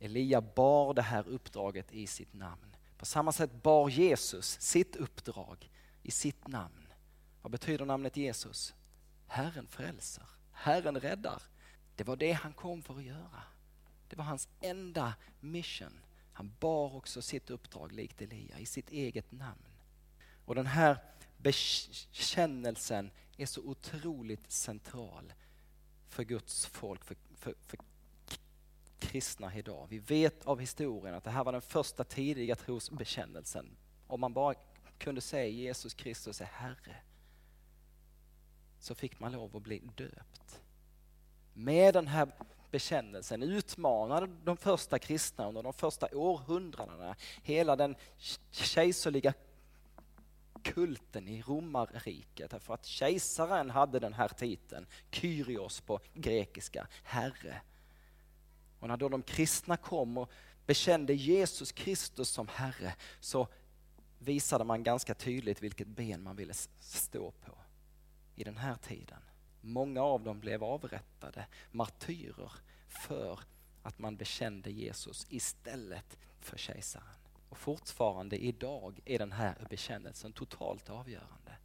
Elia 0.00 0.40
bar 0.40 0.94
det 0.94 1.02
här 1.02 1.28
uppdraget 1.28 1.92
i 1.92 2.06
sitt 2.06 2.32
namn. 2.32 2.75
På 2.98 3.06
samma 3.06 3.32
sätt 3.32 3.62
bar 3.62 3.88
Jesus 3.88 4.60
sitt 4.60 4.96
uppdrag 4.96 5.70
i 6.02 6.10
sitt 6.10 6.48
namn. 6.48 6.92
Vad 7.42 7.52
betyder 7.52 7.84
namnet 7.84 8.16
Jesus? 8.16 8.74
Herren 9.26 9.66
frälser, 9.66 10.28
Herren 10.52 11.00
räddar. 11.00 11.42
Det 11.96 12.04
var 12.04 12.16
det 12.16 12.32
han 12.32 12.52
kom 12.52 12.82
för 12.82 12.96
att 12.96 13.04
göra. 13.04 13.42
Det 14.08 14.16
var 14.16 14.24
hans 14.24 14.48
enda 14.60 15.14
mission. 15.40 16.00
Han 16.32 16.54
bar 16.60 16.96
också 16.96 17.22
sitt 17.22 17.50
uppdrag 17.50 17.92
likt 17.92 18.22
Elia 18.22 18.58
i 18.58 18.66
sitt 18.66 18.90
eget 18.90 19.32
namn. 19.32 19.68
Och 20.44 20.54
den 20.54 20.66
här 20.66 20.98
bekännelsen 21.36 23.10
är 23.36 23.46
så 23.46 23.60
otroligt 23.60 24.50
central 24.52 25.32
för 26.08 26.24
Guds 26.24 26.66
folk, 26.66 27.04
för, 27.04 27.16
för, 27.36 27.54
för 27.66 27.78
kristna 28.98 29.54
idag. 29.54 29.86
Vi 29.90 29.98
vet 29.98 30.46
av 30.46 30.60
historien 30.60 31.14
att 31.14 31.24
det 31.24 31.30
här 31.30 31.44
var 31.44 31.52
den 31.52 31.62
första 31.62 32.04
tidiga 32.04 32.56
trosbekännelsen. 32.56 33.76
Om 34.06 34.20
man 34.20 34.32
bara 34.32 34.54
kunde 34.98 35.20
säga 35.20 35.46
Jesus 35.46 35.94
Kristus 35.94 36.40
är 36.40 36.44
Herre 36.44 36.96
så 38.78 38.94
fick 38.94 39.20
man 39.20 39.32
lov 39.32 39.56
att 39.56 39.62
bli 39.62 39.82
döpt. 39.96 40.60
Med 41.54 41.94
den 41.94 42.06
här 42.06 42.28
bekännelsen 42.70 43.42
utmanade 43.42 44.28
de 44.44 44.56
första 44.56 44.98
kristna 44.98 45.48
under 45.48 45.62
de 45.62 45.72
första 45.72 46.08
århundradena 46.12 47.16
hela 47.42 47.76
den 47.76 47.96
kejserliga 48.50 49.34
kulten 50.62 51.28
i 51.28 51.42
romarriket. 51.42 52.50
Därför 52.50 52.74
att 52.74 52.86
kejsaren 52.86 53.70
hade 53.70 53.98
den 53.98 54.14
här 54.14 54.28
titeln, 54.28 54.86
Kyrios 55.10 55.80
på 55.80 56.00
grekiska, 56.14 56.86
Herre. 57.02 57.60
Och 58.86 58.88
när 58.88 58.96
då 58.96 59.08
de 59.08 59.22
kristna 59.22 59.76
kom 59.76 60.18
och 60.18 60.30
bekände 60.66 61.14
Jesus 61.14 61.72
Kristus 61.72 62.28
som 62.28 62.48
Herre 62.48 62.94
så 63.20 63.48
visade 64.18 64.64
man 64.64 64.82
ganska 64.82 65.14
tydligt 65.14 65.62
vilket 65.62 65.88
ben 65.88 66.22
man 66.22 66.36
ville 66.36 66.54
stå 66.80 67.30
på 67.30 67.58
i 68.34 68.44
den 68.44 68.56
här 68.56 68.74
tiden. 68.74 69.18
Många 69.60 70.02
av 70.02 70.22
dem 70.22 70.40
blev 70.40 70.64
avrättade, 70.64 71.46
martyrer, 71.72 72.52
för 72.88 73.40
att 73.82 73.98
man 73.98 74.16
bekände 74.16 74.70
Jesus 74.70 75.26
istället 75.30 76.18
för 76.40 76.58
kejsaren. 76.58 77.16
Och 77.48 77.58
fortfarande 77.58 78.36
idag 78.38 79.00
är 79.04 79.18
den 79.18 79.32
här 79.32 79.66
bekännelsen 79.70 80.32
totalt 80.32 80.90
avgörande. 80.90 81.56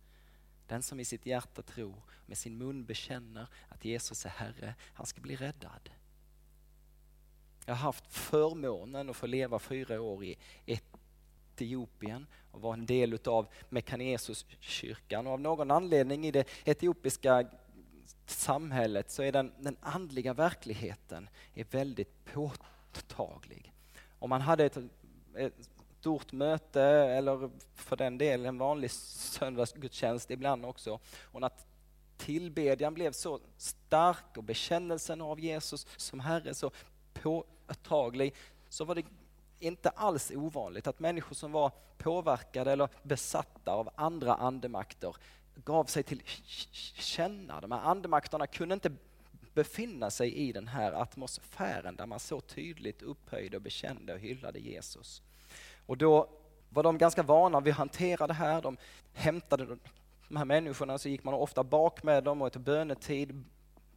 Den 0.68 0.84
som 0.84 1.00
i 1.00 1.06
sitt 1.06 1.26
hjärta 1.26 1.62
tror, 1.62 2.04
med 2.26 2.38
sin 2.38 2.58
mun 2.58 2.86
bekänner 2.86 3.48
att 3.70 3.86
Jesus 3.86 4.26
är 4.26 4.30
Herre, 4.30 4.76
han 4.94 5.06
ska 5.06 5.22
bli 5.22 5.36
räddad. 5.36 5.90
Jag 7.66 7.74
har 7.74 7.82
haft 7.82 8.14
förmånen 8.14 9.10
att 9.10 9.16
få 9.16 9.28
leva 9.28 9.60
fyra 9.60 10.02
år 10.02 10.24
i 10.24 10.38
Etiopien 10.66 12.28
och 12.52 12.62
vara 12.62 12.74
en 12.74 12.86
del 12.86 13.14
utav 13.14 13.48
Mekanesuskyrkan. 13.70 15.28
Och 15.28 15.34
av 15.34 15.40
någon 15.40 15.72
anledning 15.72 16.26
i 16.26 16.32
det 16.32 16.48
etiopiska 16.66 17.46
samhället 18.26 19.12
så 19.12 19.24
är 19.24 19.32
den, 19.32 19.52
den 19.60 19.78
andliga 19.82 20.34
verkligheten 20.34 21.30
är 21.54 21.66
väldigt 21.72 22.26
påtaglig. 22.34 23.74
Om 24.20 24.30
man 24.30 24.42
hade 24.42 24.66
ett, 24.66 24.78
ett 25.36 25.70
stort 26.00 26.32
möte 26.32 26.82
eller 26.82 27.50
för 27.74 27.96
den 27.96 28.18
delen 28.18 28.46
en 28.46 28.58
vanlig 28.58 28.92
söndagsgudstjänst 28.92 30.32
ibland 30.32 30.66
också 30.66 31.00
och 31.22 31.42
när 31.42 31.52
tillbedjan 32.18 32.94
blev 32.94 33.12
så 33.12 33.40
stark 33.58 34.38
och 34.38 34.44
bekännelsen 34.44 35.22
av 35.22 35.40
Jesus 35.40 35.88
som 35.98 36.20
Herre 36.20 36.54
så 36.54 36.72
påtaglig 37.14 38.36
så 38.70 38.86
var 38.86 38.96
det 38.96 39.04
inte 39.60 39.90
alls 39.90 40.32
ovanligt 40.36 40.88
att 40.88 41.00
människor 41.00 41.36
som 41.36 41.52
var 41.52 41.72
påverkade 41.98 42.72
eller 42.72 42.90
besatta 43.04 43.72
av 43.72 43.90
andra 43.96 44.36
andemakter 44.36 45.16
gav 45.56 45.86
sig 45.86 46.04
till 46.04 46.22
känna. 46.94 47.62
De 47.62 47.72
här 47.72 47.80
andemakterna 47.80 48.48
kunde 48.48 48.74
inte 48.74 48.92
befinna 49.54 50.12
sig 50.12 50.34
i 50.36 50.52
den 50.52 50.68
här 50.68 50.92
atmosfären 50.92 51.96
där 51.96 52.06
man 52.06 52.20
så 52.20 52.42
tydligt 52.42 53.02
upphöjde 53.02 53.58
och 53.58 53.64
bekände 53.64 54.14
och 54.14 54.20
hyllade 54.20 54.60
Jesus. 54.60 55.22
Och 55.86 55.98
då 55.98 56.30
var 56.70 56.84
de 56.84 56.98
ganska 56.98 57.24
vana 57.24 57.60
vid 57.60 57.72
att 57.72 57.78
hantera 57.78 58.28
det 58.28 58.34
här. 58.34 58.62
De 58.62 58.78
hämtade 59.14 59.78
de 60.28 60.38
här 60.38 60.46
människorna, 60.46 60.98
så 60.98 61.10
gick 61.10 61.24
man 61.24 61.34
ofta 61.34 61.64
bak 61.64 62.04
med 62.04 62.24
dem 62.24 62.42
och 62.42 62.48
ett 62.48 62.58
bönetid 62.58 63.44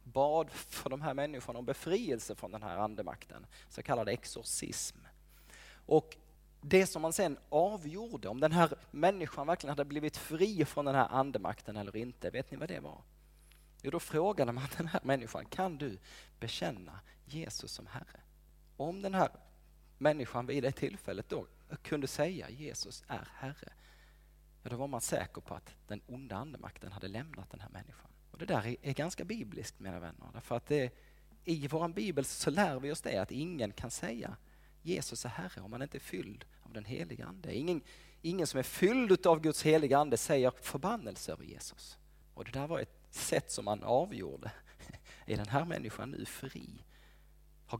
bad 0.05 0.51
för 0.51 0.89
de 0.89 1.01
här 1.01 1.13
människorna 1.13 1.59
om 1.59 1.65
befrielse 1.65 2.35
från 2.35 2.51
den 2.51 2.63
här 2.63 2.77
andemakten, 2.77 3.45
så 3.69 3.83
kallad 3.83 4.09
exorcism. 4.09 4.97
Och 5.85 6.17
det 6.61 6.85
som 6.85 7.01
man 7.01 7.13
sen 7.13 7.37
avgjorde, 7.49 8.27
om 8.27 8.39
den 8.39 8.51
här 8.51 8.73
människan 8.91 9.47
verkligen 9.47 9.69
hade 9.69 9.85
blivit 9.85 10.17
fri 10.17 10.65
från 10.65 10.85
den 10.85 10.95
här 10.95 11.07
andemakten 11.07 11.77
eller 11.77 11.95
inte, 11.95 12.29
vet 12.29 12.51
ni 12.51 12.57
vad 12.57 12.69
det 12.69 12.79
var? 12.79 13.01
Jo, 13.81 13.91
då 13.91 13.99
frågade 13.99 14.51
man 14.51 14.67
den 14.77 14.87
här 14.87 15.01
människan, 15.03 15.45
kan 15.45 15.77
du 15.77 15.97
bekänna 16.39 16.99
Jesus 17.25 17.71
som 17.71 17.87
Herre? 17.87 18.21
Om 18.77 19.01
den 19.01 19.13
här 19.13 19.29
människan 19.97 20.45
vid 20.45 20.63
det 20.63 20.71
tillfället 20.71 21.29
då 21.29 21.47
kunde 21.81 22.07
säga 22.07 22.49
Jesus 22.49 23.03
är 23.07 23.27
Herre, 23.33 23.73
ja, 24.63 24.69
då 24.69 24.75
var 24.75 24.87
man 24.87 25.01
säker 25.01 25.41
på 25.41 25.55
att 25.55 25.73
den 25.87 26.01
onda 26.07 26.35
andemakten 26.35 26.91
hade 26.91 27.07
lämnat 27.07 27.49
den 27.49 27.59
här 27.59 27.69
människan. 27.69 28.11
Och 28.35 28.39
Det 28.39 28.45
där 28.45 28.77
är, 28.81 28.93
ganska 28.93 29.25
bibliskt 29.25 29.79
mina 29.79 29.99
vänner. 29.99 30.29
Därför 30.33 30.55
att 30.55 30.65
det, 30.65 30.91
I 31.43 31.67
vår 31.67 31.87
bibel 31.87 32.25
så 32.25 32.49
lär 32.49 32.79
vi 32.79 32.91
oss 32.91 33.01
det 33.01 33.17
att 33.17 33.31
ingen 33.31 33.71
kan 33.71 33.91
säga 33.91 34.37
Jesus 34.81 35.25
är 35.25 35.29
Herre 35.29 35.61
om 35.61 35.71
man 35.71 35.81
inte 35.81 35.97
är 35.97 35.99
fylld 35.99 36.45
av 36.63 36.73
den 36.73 36.85
heliga 36.85 37.25
Ande. 37.25 37.55
Ingen, 37.55 37.81
ingen 38.21 38.47
som 38.47 38.59
är 38.59 38.63
fylld 38.63 39.27
av 39.27 39.41
Guds 39.41 39.63
heliga 39.63 39.97
ande 39.97 40.17
säger 40.17 40.51
förbannelse 40.61 41.31
över 41.31 41.43
Jesus. 41.43 41.97
Och 42.33 42.45
det 42.45 42.51
där 42.51 42.67
var 42.67 42.79
ett 42.79 43.07
sätt 43.09 43.51
som 43.51 43.65
man 43.65 43.83
avgjorde. 43.83 44.51
Är 45.25 45.37
den 45.37 45.47
här 45.47 45.65
människan 45.65 46.11
nu 46.11 46.25
fri? 46.25 46.69
Har 47.65 47.79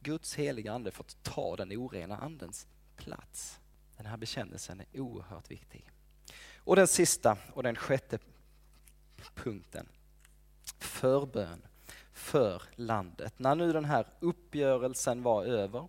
Guds 0.00 0.34
heliga 0.34 0.72
ande 0.72 0.90
fått 0.90 1.22
ta 1.22 1.56
den 1.56 1.72
orena 1.72 2.16
andens 2.16 2.66
plats? 2.96 3.60
Den 3.96 4.06
här 4.06 4.16
bekännelsen 4.16 4.80
är 4.80 5.00
oerhört 5.00 5.50
viktig. 5.50 5.90
Och 6.56 6.76
den 6.76 6.88
sista 6.88 7.36
och 7.52 7.62
den 7.62 7.76
sjätte 7.76 8.18
punkten. 9.34 9.88
Förbön 10.78 11.62
för 12.12 12.62
landet. 12.76 13.34
När 13.36 13.54
nu 13.54 13.72
den 13.72 13.84
här 13.84 14.06
uppgörelsen 14.20 15.22
var 15.22 15.44
över 15.44 15.88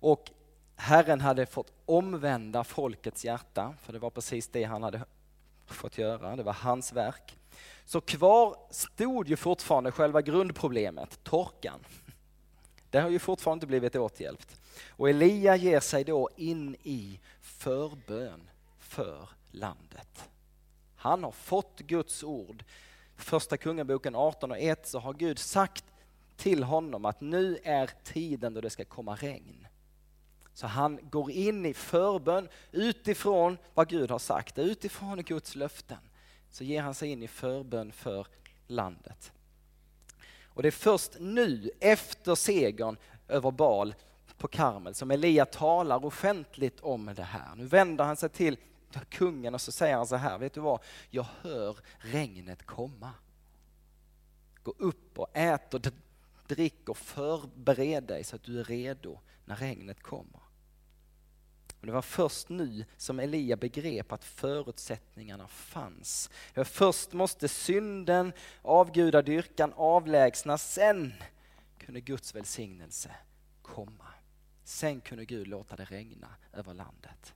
och 0.00 0.30
Herren 0.76 1.20
hade 1.20 1.46
fått 1.46 1.72
omvända 1.86 2.64
folkets 2.64 3.24
hjärta, 3.24 3.74
för 3.82 3.92
det 3.92 3.98
var 3.98 4.10
precis 4.10 4.48
det 4.48 4.64
han 4.64 4.82
hade 4.82 5.04
fått 5.66 5.98
göra, 5.98 6.36
det 6.36 6.42
var 6.42 6.52
hans 6.52 6.92
verk. 6.92 7.38
Så 7.84 8.00
kvar 8.00 8.56
stod 8.70 9.28
ju 9.28 9.36
fortfarande 9.36 9.92
själva 9.92 10.22
grundproblemet, 10.22 11.24
torkan. 11.24 11.80
Det 12.90 13.00
har 13.00 13.10
ju 13.10 13.18
fortfarande 13.18 13.56
inte 13.56 13.66
blivit 13.66 13.96
åtgälpt. 13.96 14.60
Och 14.88 15.10
Elia 15.10 15.56
ger 15.56 15.80
sig 15.80 16.04
då 16.04 16.28
in 16.36 16.76
i 16.82 17.20
förbön 17.40 18.50
för 18.78 19.28
landet. 19.50 20.29
Han 21.00 21.24
har 21.24 21.32
fått 21.32 21.80
Guds 21.80 22.24
ord. 22.24 22.64
Första 23.16 23.56
Kungaboken 23.56 24.14
18 24.14 24.50
och 24.50 24.58
1 24.58 24.88
så 24.88 24.98
har 24.98 25.14
Gud 25.14 25.38
sagt 25.38 25.84
till 26.36 26.62
honom 26.62 27.04
att 27.04 27.20
nu 27.20 27.58
är 27.64 27.90
tiden 28.04 28.54
då 28.54 28.60
det 28.60 28.70
ska 28.70 28.84
komma 28.84 29.14
regn. 29.14 29.66
Så 30.54 30.66
han 30.66 30.98
går 31.10 31.30
in 31.30 31.66
i 31.66 31.74
förbön 31.74 32.48
utifrån 32.72 33.58
vad 33.74 33.88
Gud 33.88 34.10
har 34.10 34.18
sagt, 34.18 34.58
utifrån 34.58 35.22
Guds 35.22 35.54
löften. 35.56 35.98
Så 36.50 36.64
ger 36.64 36.82
han 36.82 36.94
sig 36.94 37.08
in 37.08 37.22
i 37.22 37.28
förbön 37.28 37.92
för 37.92 38.26
landet. 38.66 39.32
Och 40.44 40.62
det 40.62 40.68
är 40.68 40.72
först 40.72 41.16
nu, 41.20 41.70
efter 41.80 42.34
segern 42.34 42.96
över 43.28 43.50
Bal 43.50 43.94
på 44.38 44.48
Karmel, 44.48 44.94
som 44.94 45.10
Elia 45.10 45.44
talar 45.44 46.04
offentligt 46.04 46.80
om 46.80 47.12
det 47.16 47.22
här. 47.22 47.54
Nu 47.56 47.64
vänder 47.64 48.04
han 48.04 48.16
sig 48.16 48.28
till 48.28 48.56
kungen 49.08 49.54
och 49.54 49.60
så 49.60 49.72
säger 49.72 49.96
han 49.96 50.06
så 50.06 50.16
här, 50.16 50.38
vet 50.38 50.54
du 50.54 50.60
vad? 50.60 50.82
Jag 51.10 51.26
hör 51.42 51.76
regnet 51.98 52.66
komma. 52.66 53.10
Gå 54.62 54.74
upp 54.78 55.18
och 55.18 55.28
ät 55.32 55.74
och 55.74 55.80
drick 56.46 56.88
och 56.88 56.96
förbered 56.96 58.04
dig 58.04 58.24
så 58.24 58.36
att 58.36 58.42
du 58.42 58.60
är 58.60 58.64
redo 58.64 59.18
när 59.44 59.56
regnet 59.56 60.02
kommer. 60.02 60.40
Och 61.80 61.86
det 61.86 61.92
var 61.92 62.02
först 62.02 62.48
nu 62.48 62.84
som 62.96 63.20
Elia 63.20 63.56
begrep 63.56 64.12
att 64.12 64.24
förutsättningarna 64.24 65.48
fanns. 65.48 66.30
Först 66.64 67.12
måste 67.12 67.48
synden, 67.48 68.32
avgudadyrkan 68.62 69.72
avlägsnas, 69.76 70.72
sen 70.72 71.12
kunde 71.78 72.00
Guds 72.00 72.34
välsignelse 72.34 73.10
komma. 73.62 74.06
Sen 74.64 75.00
kunde 75.00 75.24
Gud 75.24 75.48
låta 75.48 75.76
det 75.76 75.84
regna 75.84 76.28
över 76.52 76.74
landet. 76.74 77.34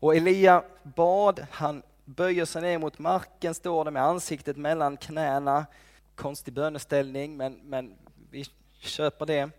Och 0.00 0.16
Elia 0.16 0.64
bad, 0.82 1.46
han 1.50 1.82
böjer 2.04 2.44
sig 2.44 2.62
ner 2.62 2.78
mot 2.78 2.98
marken, 2.98 3.54
står 3.54 3.84
det 3.84 3.90
med 3.90 4.02
ansiktet 4.02 4.56
mellan 4.56 4.96
knäna. 4.96 5.66
Konstig 6.14 6.54
böneställning, 6.54 7.36
men, 7.36 7.60
men 7.64 7.94
vi 8.30 8.44
köper 8.78 9.26
det. 9.26 9.50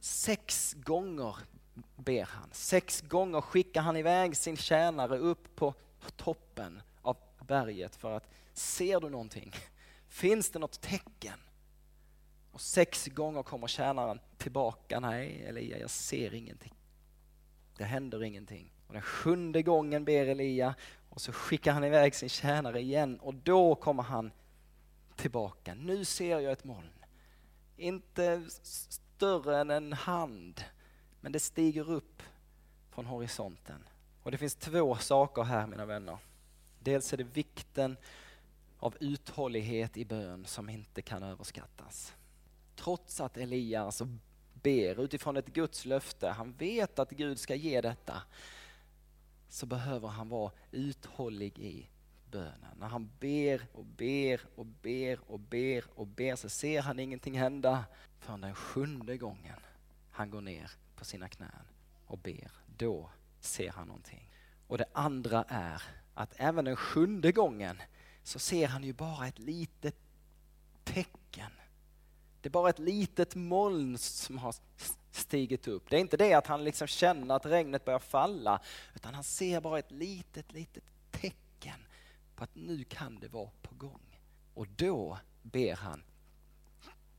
Sex 0.00 0.74
gånger 0.78 1.36
ber 1.96 2.24
han. 2.24 2.48
Sex 2.52 3.00
gånger 3.00 3.40
skickar 3.40 3.82
han 3.82 3.96
iväg 3.96 4.36
sin 4.36 4.56
tjänare 4.56 5.18
upp 5.18 5.56
på 5.56 5.74
toppen 6.16 6.82
av 7.02 7.16
berget 7.46 7.96
för 7.96 8.12
att, 8.12 8.28
ser 8.54 9.00
du 9.00 9.10
någonting? 9.10 9.52
Finns 10.08 10.50
det 10.50 10.58
något 10.58 10.80
tecken? 10.80 11.38
Och 12.52 12.60
sex 12.60 13.06
gånger 13.06 13.42
kommer 13.42 13.66
tjänaren 13.66 14.20
tillbaka. 14.38 15.00
Nej, 15.00 15.44
Elia, 15.48 15.78
jag 15.78 15.90
ser 15.90 16.34
ingenting. 16.34 16.74
Det 17.76 17.84
händer 17.84 18.22
ingenting. 18.22 18.72
Och 18.86 18.92
den 18.92 19.02
sjunde 19.02 19.62
gången 19.62 20.04
ber 20.04 20.26
Elia 20.26 20.74
och 21.08 21.20
så 21.20 21.32
skickar 21.32 21.72
han 21.72 21.84
iväg 21.84 22.14
sin 22.14 22.28
tjänare 22.28 22.80
igen 22.80 23.20
och 23.20 23.34
då 23.34 23.74
kommer 23.74 24.02
han 24.02 24.30
tillbaka. 25.16 25.74
Nu 25.74 26.04
ser 26.04 26.40
jag 26.40 26.52
ett 26.52 26.64
moln. 26.64 26.90
Inte 27.76 28.42
större 28.62 29.60
än 29.60 29.70
en 29.70 29.92
hand, 29.92 30.64
men 31.20 31.32
det 31.32 31.40
stiger 31.40 31.90
upp 31.90 32.22
från 32.90 33.06
horisonten. 33.06 33.88
Och 34.22 34.30
det 34.30 34.38
finns 34.38 34.54
två 34.54 34.96
saker 34.96 35.42
här 35.42 35.66
mina 35.66 35.86
vänner. 35.86 36.18
Dels 36.80 37.12
är 37.12 37.16
det 37.16 37.24
vikten 37.24 37.96
av 38.78 38.96
uthållighet 39.00 39.96
i 39.96 40.04
bön 40.04 40.44
som 40.44 40.68
inte 40.68 41.02
kan 41.02 41.22
överskattas. 41.22 42.14
Trots 42.76 43.20
att 43.20 43.36
Elia 43.36 43.82
alltså 43.82 44.08
ber 44.52 45.00
utifrån 45.04 45.36
ett 45.36 45.46
Guds 45.46 45.84
löfte, 45.84 46.28
han 46.28 46.52
vet 46.52 46.98
att 46.98 47.10
Gud 47.10 47.38
ska 47.38 47.54
ge 47.54 47.80
detta, 47.80 48.22
så 49.48 49.66
behöver 49.66 50.08
han 50.08 50.28
vara 50.28 50.52
uthållig 50.70 51.58
i 51.58 51.88
bönen. 52.30 52.76
När 52.78 52.86
han 52.86 53.10
ber 53.20 53.66
och 53.72 53.84
ber 53.84 54.40
och 54.54 54.66
ber 54.66 55.20
och 55.26 55.40
ber 55.40 55.84
och 55.94 56.06
ber 56.06 56.36
så 56.36 56.48
ser 56.48 56.82
han 56.82 56.98
ingenting 56.98 57.38
hända 57.38 57.84
förrän 58.18 58.40
den 58.40 58.54
sjunde 58.54 59.16
gången 59.16 59.60
han 60.10 60.30
går 60.30 60.40
ner 60.40 60.70
på 60.96 61.04
sina 61.04 61.28
knän 61.28 61.66
och 62.06 62.18
ber. 62.18 62.50
Då 62.76 63.10
ser 63.40 63.70
han 63.70 63.86
någonting. 63.86 64.30
Och 64.66 64.78
det 64.78 64.86
andra 64.92 65.44
är 65.48 65.82
att 66.14 66.34
även 66.36 66.64
den 66.64 66.76
sjunde 66.76 67.32
gången 67.32 67.82
så 68.22 68.38
ser 68.38 68.66
han 68.66 68.84
ju 68.84 68.92
bara 68.92 69.26
ett 69.26 69.38
litet 69.38 69.96
tecken. 70.84 71.50
Det 72.40 72.48
är 72.48 72.50
bara 72.50 72.70
ett 72.70 72.78
litet 72.78 73.34
moln 73.34 73.98
som 73.98 74.38
har 74.38 74.54
stigit 75.16 75.68
upp. 75.68 75.90
Det 75.90 75.96
är 75.96 76.00
inte 76.00 76.16
det 76.16 76.34
att 76.34 76.46
han 76.46 76.64
liksom 76.64 76.86
känner 76.86 77.34
att 77.34 77.46
regnet 77.46 77.84
börjar 77.84 77.98
falla, 77.98 78.60
utan 78.94 79.14
han 79.14 79.24
ser 79.24 79.60
bara 79.60 79.78
ett 79.78 79.90
litet, 79.90 80.52
litet 80.52 80.84
tecken 81.10 81.86
på 82.36 82.44
att 82.44 82.54
nu 82.54 82.84
kan 82.84 83.20
det 83.20 83.28
vara 83.28 83.50
på 83.62 83.74
gång. 83.74 84.20
Och 84.54 84.68
då 84.68 85.18
ber 85.42 85.74
han 85.74 86.02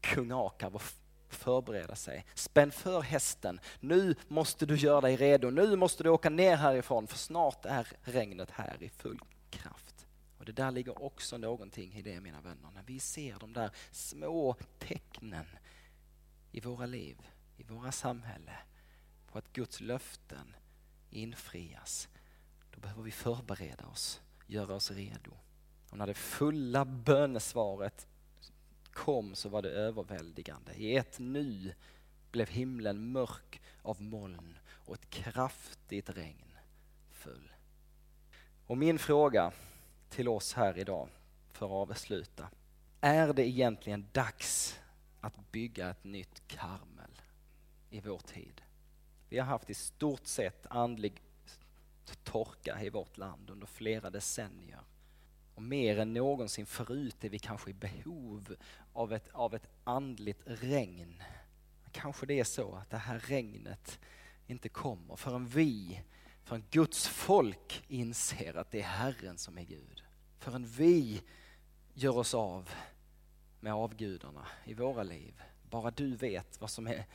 kung 0.01 0.31
Akab 0.31 0.75
att 0.75 0.95
förbereda 1.29 1.95
sig. 1.95 2.25
Spänn 2.33 2.71
för 2.71 3.01
hästen. 3.01 3.59
Nu 3.79 4.15
måste 4.27 4.65
du 4.65 4.75
göra 4.75 5.01
dig 5.01 5.15
redo. 5.15 5.49
Nu 5.49 5.75
måste 5.75 6.03
du 6.03 6.09
åka 6.09 6.29
ner 6.29 6.55
härifrån 6.55 7.07
för 7.07 7.17
snart 7.17 7.65
är 7.65 7.87
regnet 8.01 8.51
här 8.51 8.83
i 8.83 8.89
full 8.89 9.19
kraft. 9.49 10.07
Och 10.39 10.45
Det 10.45 10.51
där 10.51 10.71
ligger 10.71 11.03
också 11.03 11.37
någonting 11.37 11.93
i 11.93 12.01
det 12.01 12.21
mina 12.21 12.41
vänner. 12.41 12.69
När 12.75 12.83
vi 12.83 12.99
ser 12.99 13.35
de 13.39 13.53
där 13.53 13.71
små 13.91 14.55
tecknen 14.79 15.45
i 16.51 16.59
våra 16.59 16.85
liv 16.85 17.17
i 17.57 17.63
våra 17.63 17.91
samhälle 17.91 18.57
på 19.31 19.37
att 19.37 19.53
Guds 19.53 19.81
löften 19.81 20.55
infrias, 21.09 22.09
då 22.71 22.79
behöver 22.79 23.03
vi 23.03 23.11
förbereda 23.11 23.87
oss, 23.87 24.21
göra 24.47 24.73
oss 24.73 24.91
redo. 24.91 25.31
Och 25.89 25.97
när 25.97 26.07
det 26.07 26.13
fulla 26.13 26.85
bönesvaret 26.85 28.07
kom 28.91 29.35
så 29.35 29.49
var 29.49 29.61
det 29.61 29.69
överväldigande. 29.69 30.73
I 30.73 30.95
ett 30.95 31.19
nu 31.19 31.73
blev 32.31 32.49
himlen 32.49 33.11
mörk 33.11 33.61
av 33.81 34.01
moln 34.01 34.57
och 34.69 34.95
ett 34.95 35.09
kraftigt 35.09 36.09
regn 36.09 36.57
föll. 37.11 37.51
Och 38.67 38.77
min 38.77 38.99
fråga 38.99 39.51
till 40.09 40.27
oss 40.27 40.53
här 40.53 40.77
idag, 40.77 41.09
för 41.51 41.65
att 41.65 41.89
avsluta. 41.89 42.49
Är 43.01 43.33
det 43.33 43.47
egentligen 43.47 44.07
dags 44.11 44.79
att 45.21 45.51
bygga 45.51 45.89
ett 45.89 46.03
nytt 46.03 46.47
karm? 46.47 46.96
I 47.89 47.99
vår 47.99 48.19
tid. 48.19 48.61
Vi 49.29 49.39
har 49.39 49.45
haft 49.45 49.69
i 49.69 49.73
stort 49.73 50.27
sett 50.27 50.65
andlig 50.69 51.21
torka 52.23 52.83
i 52.83 52.89
vårt 52.89 53.17
land 53.17 53.49
under 53.49 53.67
flera 53.67 54.09
decennier. 54.09 54.81
Och 55.55 55.61
mer 55.61 55.99
än 55.99 56.13
någonsin 56.13 56.65
förut 56.65 57.23
är 57.23 57.29
vi 57.29 57.39
kanske 57.39 57.69
i 57.69 57.73
behov 57.73 58.55
av 58.93 59.13
ett, 59.13 59.29
av 59.31 59.55
ett 59.55 59.69
andligt 59.83 60.41
regn. 60.45 61.23
Kanske 61.91 62.25
det 62.25 62.39
är 62.39 62.43
så 62.43 62.75
att 62.75 62.89
det 62.89 62.97
här 62.97 63.19
regnet 63.19 63.99
inte 64.47 64.69
kommer 64.69 65.15
förrän 65.15 65.47
vi, 65.47 66.01
förrän 66.43 66.63
Guds 66.71 67.07
folk 67.07 67.83
inser 67.87 68.57
att 68.57 68.71
det 68.71 68.79
är 68.79 68.87
Herren 68.87 69.37
som 69.37 69.57
är 69.57 69.63
Gud. 69.63 70.03
Förrän 70.39 70.65
vi 70.65 71.21
gör 71.93 72.17
oss 72.17 72.33
av 72.33 72.69
med 73.59 73.73
avgudarna 73.73 74.47
i 74.65 74.73
våra 74.73 75.03
liv. 75.03 75.41
Bara 75.69 75.91
du 75.91 76.15
vet 76.15 76.61
vad 76.61 76.69
som 76.69 76.87
är 76.87 77.05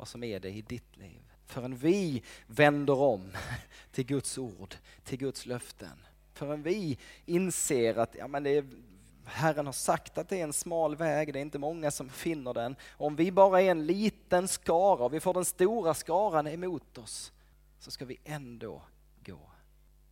vad 0.00 0.08
som 0.08 0.24
är 0.24 0.40
det 0.40 0.50
i 0.50 0.62
ditt 0.62 0.96
liv. 0.96 1.22
Förrän 1.46 1.76
vi 1.76 2.22
vänder 2.46 2.98
om 2.98 3.32
till 3.92 4.06
Guds 4.06 4.38
ord, 4.38 4.74
till 5.04 5.18
Guds 5.18 5.46
löften. 5.46 6.04
Förrän 6.32 6.62
vi 6.62 6.98
inser 7.26 7.98
att 7.98 8.14
ja, 8.14 8.28
men 8.28 8.42
det 8.42 8.50
är, 8.50 8.64
Herren 9.24 9.66
har 9.66 9.72
sagt 9.72 10.18
att 10.18 10.28
det 10.28 10.40
är 10.40 10.44
en 10.44 10.52
smal 10.52 10.96
väg, 10.96 11.32
det 11.32 11.38
är 11.38 11.42
inte 11.42 11.58
många 11.58 11.90
som 11.90 12.08
finner 12.08 12.54
den. 12.54 12.76
Om 12.90 13.16
vi 13.16 13.32
bara 13.32 13.62
är 13.62 13.70
en 13.70 13.86
liten 13.86 14.48
skara 14.48 15.04
och 15.04 15.14
vi 15.14 15.20
får 15.20 15.34
den 15.34 15.44
stora 15.44 15.94
skaran 15.94 16.46
emot 16.46 16.98
oss 16.98 17.32
så 17.78 17.90
ska 17.90 18.04
vi 18.04 18.18
ändå 18.24 18.82
gå. 19.24 19.50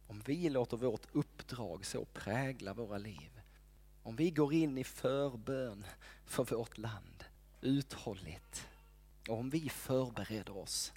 Om 0.07 0.23
vi 0.27 0.49
låter 0.49 0.77
vårt 0.77 1.07
uppdrag 1.13 1.87
så 1.87 2.05
prägla 2.05 2.75
våra 2.75 2.99
liv. 2.99 3.41
Om 4.03 4.17
vi 4.17 4.31
går 4.31 4.53
in 4.53 4.79
i 4.79 4.85
förbön 4.85 5.85
för 6.27 6.45
vårt 6.45 6.79
land 6.79 7.25
uthålligt. 7.61 8.69
Och 9.29 9.39
om 9.39 9.51
vi 9.51 9.69
förbereder 9.69 10.57
oss 10.57 10.93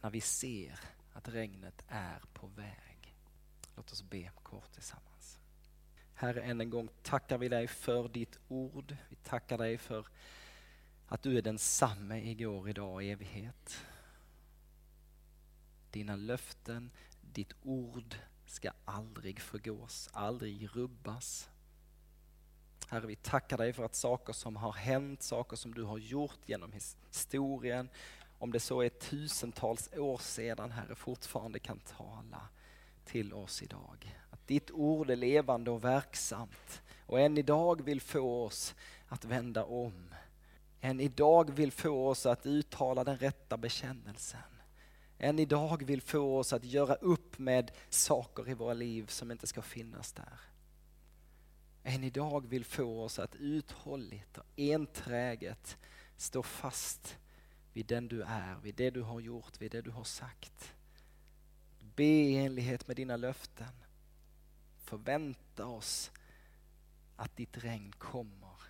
när 0.00 0.10
vi 0.10 0.20
ser 0.20 0.80
att 1.12 1.28
regnet 1.28 1.84
är 1.88 2.22
på 2.32 2.46
väg. 2.46 3.16
Låt 3.76 3.92
oss 3.92 4.02
be 4.02 4.30
kort 4.42 4.72
tillsammans. 4.72 5.38
Herre, 6.14 6.42
än 6.42 6.60
en 6.60 6.70
gång 6.70 6.88
tackar 7.02 7.38
vi 7.38 7.48
dig 7.48 7.68
för 7.68 8.08
ditt 8.08 8.38
ord. 8.48 8.96
Vi 9.08 9.16
tackar 9.16 9.58
dig 9.58 9.78
för 9.78 10.06
att 11.06 11.22
du 11.22 11.38
är 11.38 11.42
densamme 11.42 12.30
igår, 12.30 12.68
idag 12.68 12.92
och 12.92 13.02
evighet. 13.02 13.84
Dina 15.90 16.16
löften, 16.16 16.90
ditt 17.20 17.52
ord 17.62 18.14
ska 18.46 18.70
aldrig 18.84 19.40
förgås, 19.40 20.08
aldrig 20.12 20.76
rubbas. 20.76 21.50
Herre, 22.88 23.06
vi 23.06 23.16
tackar 23.16 23.58
dig 23.58 23.72
för 23.72 23.84
att 23.84 23.94
saker 23.94 24.32
som 24.32 24.56
har 24.56 24.72
hänt, 24.72 25.22
saker 25.22 25.56
som 25.56 25.74
du 25.74 25.82
har 25.82 25.98
gjort 25.98 26.40
genom 26.46 26.72
historien, 27.08 27.88
om 28.38 28.52
det 28.52 28.60
så 28.60 28.80
är 28.80 28.88
tusentals 28.88 29.90
år 29.96 30.18
sedan, 30.18 30.70
Herre, 30.70 30.94
fortfarande 30.94 31.58
kan 31.58 31.78
tala 31.78 32.48
till 33.04 33.34
oss 33.34 33.62
idag. 33.62 34.18
Att 34.30 34.46
ditt 34.46 34.70
ord 34.70 35.10
är 35.10 35.16
levande 35.16 35.70
och 35.70 35.84
verksamt 35.84 36.82
och 37.06 37.20
än 37.20 37.38
idag 37.38 37.82
vill 37.82 38.00
få 38.00 38.44
oss 38.44 38.74
att 39.08 39.24
vända 39.24 39.64
om. 39.64 40.14
Än 40.80 41.00
idag 41.00 41.50
vill 41.50 41.72
få 41.72 42.08
oss 42.08 42.26
att 42.26 42.46
uttala 42.46 43.04
den 43.04 43.16
rätta 43.16 43.56
bekännelsen. 43.56 44.40
Än 45.18 45.38
idag 45.38 45.84
vill 45.84 46.02
få 46.02 46.38
oss 46.38 46.52
att 46.52 46.64
göra 46.64 46.94
upp 46.94 47.38
med 47.38 47.70
saker 47.88 48.48
i 48.48 48.54
våra 48.54 48.74
liv 48.74 49.06
som 49.06 49.30
inte 49.30 49.46
ska 49.46 49.62
finnas 49.62 50.12
där. 50.12 50.49
Än 51.82 52.04
idag 52.04 52.46
vill 52.46 52.64
få 52.64 53.02
oss 53.02 53.18
att 53.18 53.34
uthålligt 53.34 54.38
och 54.38 54.46
enträget 54.56 55.78
stå 56.16 56.42
fast 56.42 57.18
vid 57.72 57.86
den 57.86 58.08
du 58.08 58.22
är, 58.22 58.56
vid 58.56 58.74
det 58.74 58.90
du 58.90 59.02
har 59.02 59.20
gjort, 59.20 59.60
vid 59.60 59.70
det 59.70 59.82
du 59.82 59.90
har 59.90 60.04
sagt. 60.04 60.74
Be 61.80 62.04
i 62.04 62.36
enlighet 62.36 62.86
med 62.86 62.96
dina 62.96 63.16
löften. 63.16 63.72
Förvänta 64.76 65.66
oss 65.66 66.10
att 67.16 67.36
ditt 67.36 67.64
regn 67.64 67.92
kommer. 67.92 68.62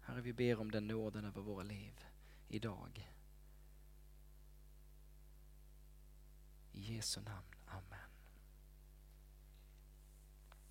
Herre, 0.00 0.20
vi 0.20 0.32
ber 0.32 0.60
om 0.60 0.70
den 0.70 0.86
nåden 0.86 1.24
över 1.24 1.42
våra 1.42 1.62
liv 1.62 2.04
idag. 2.48 3.12
I 6.72 6.94
Jesu 6.94 7.20
namn. 7.20 7.46
Amen. 7.66 8.01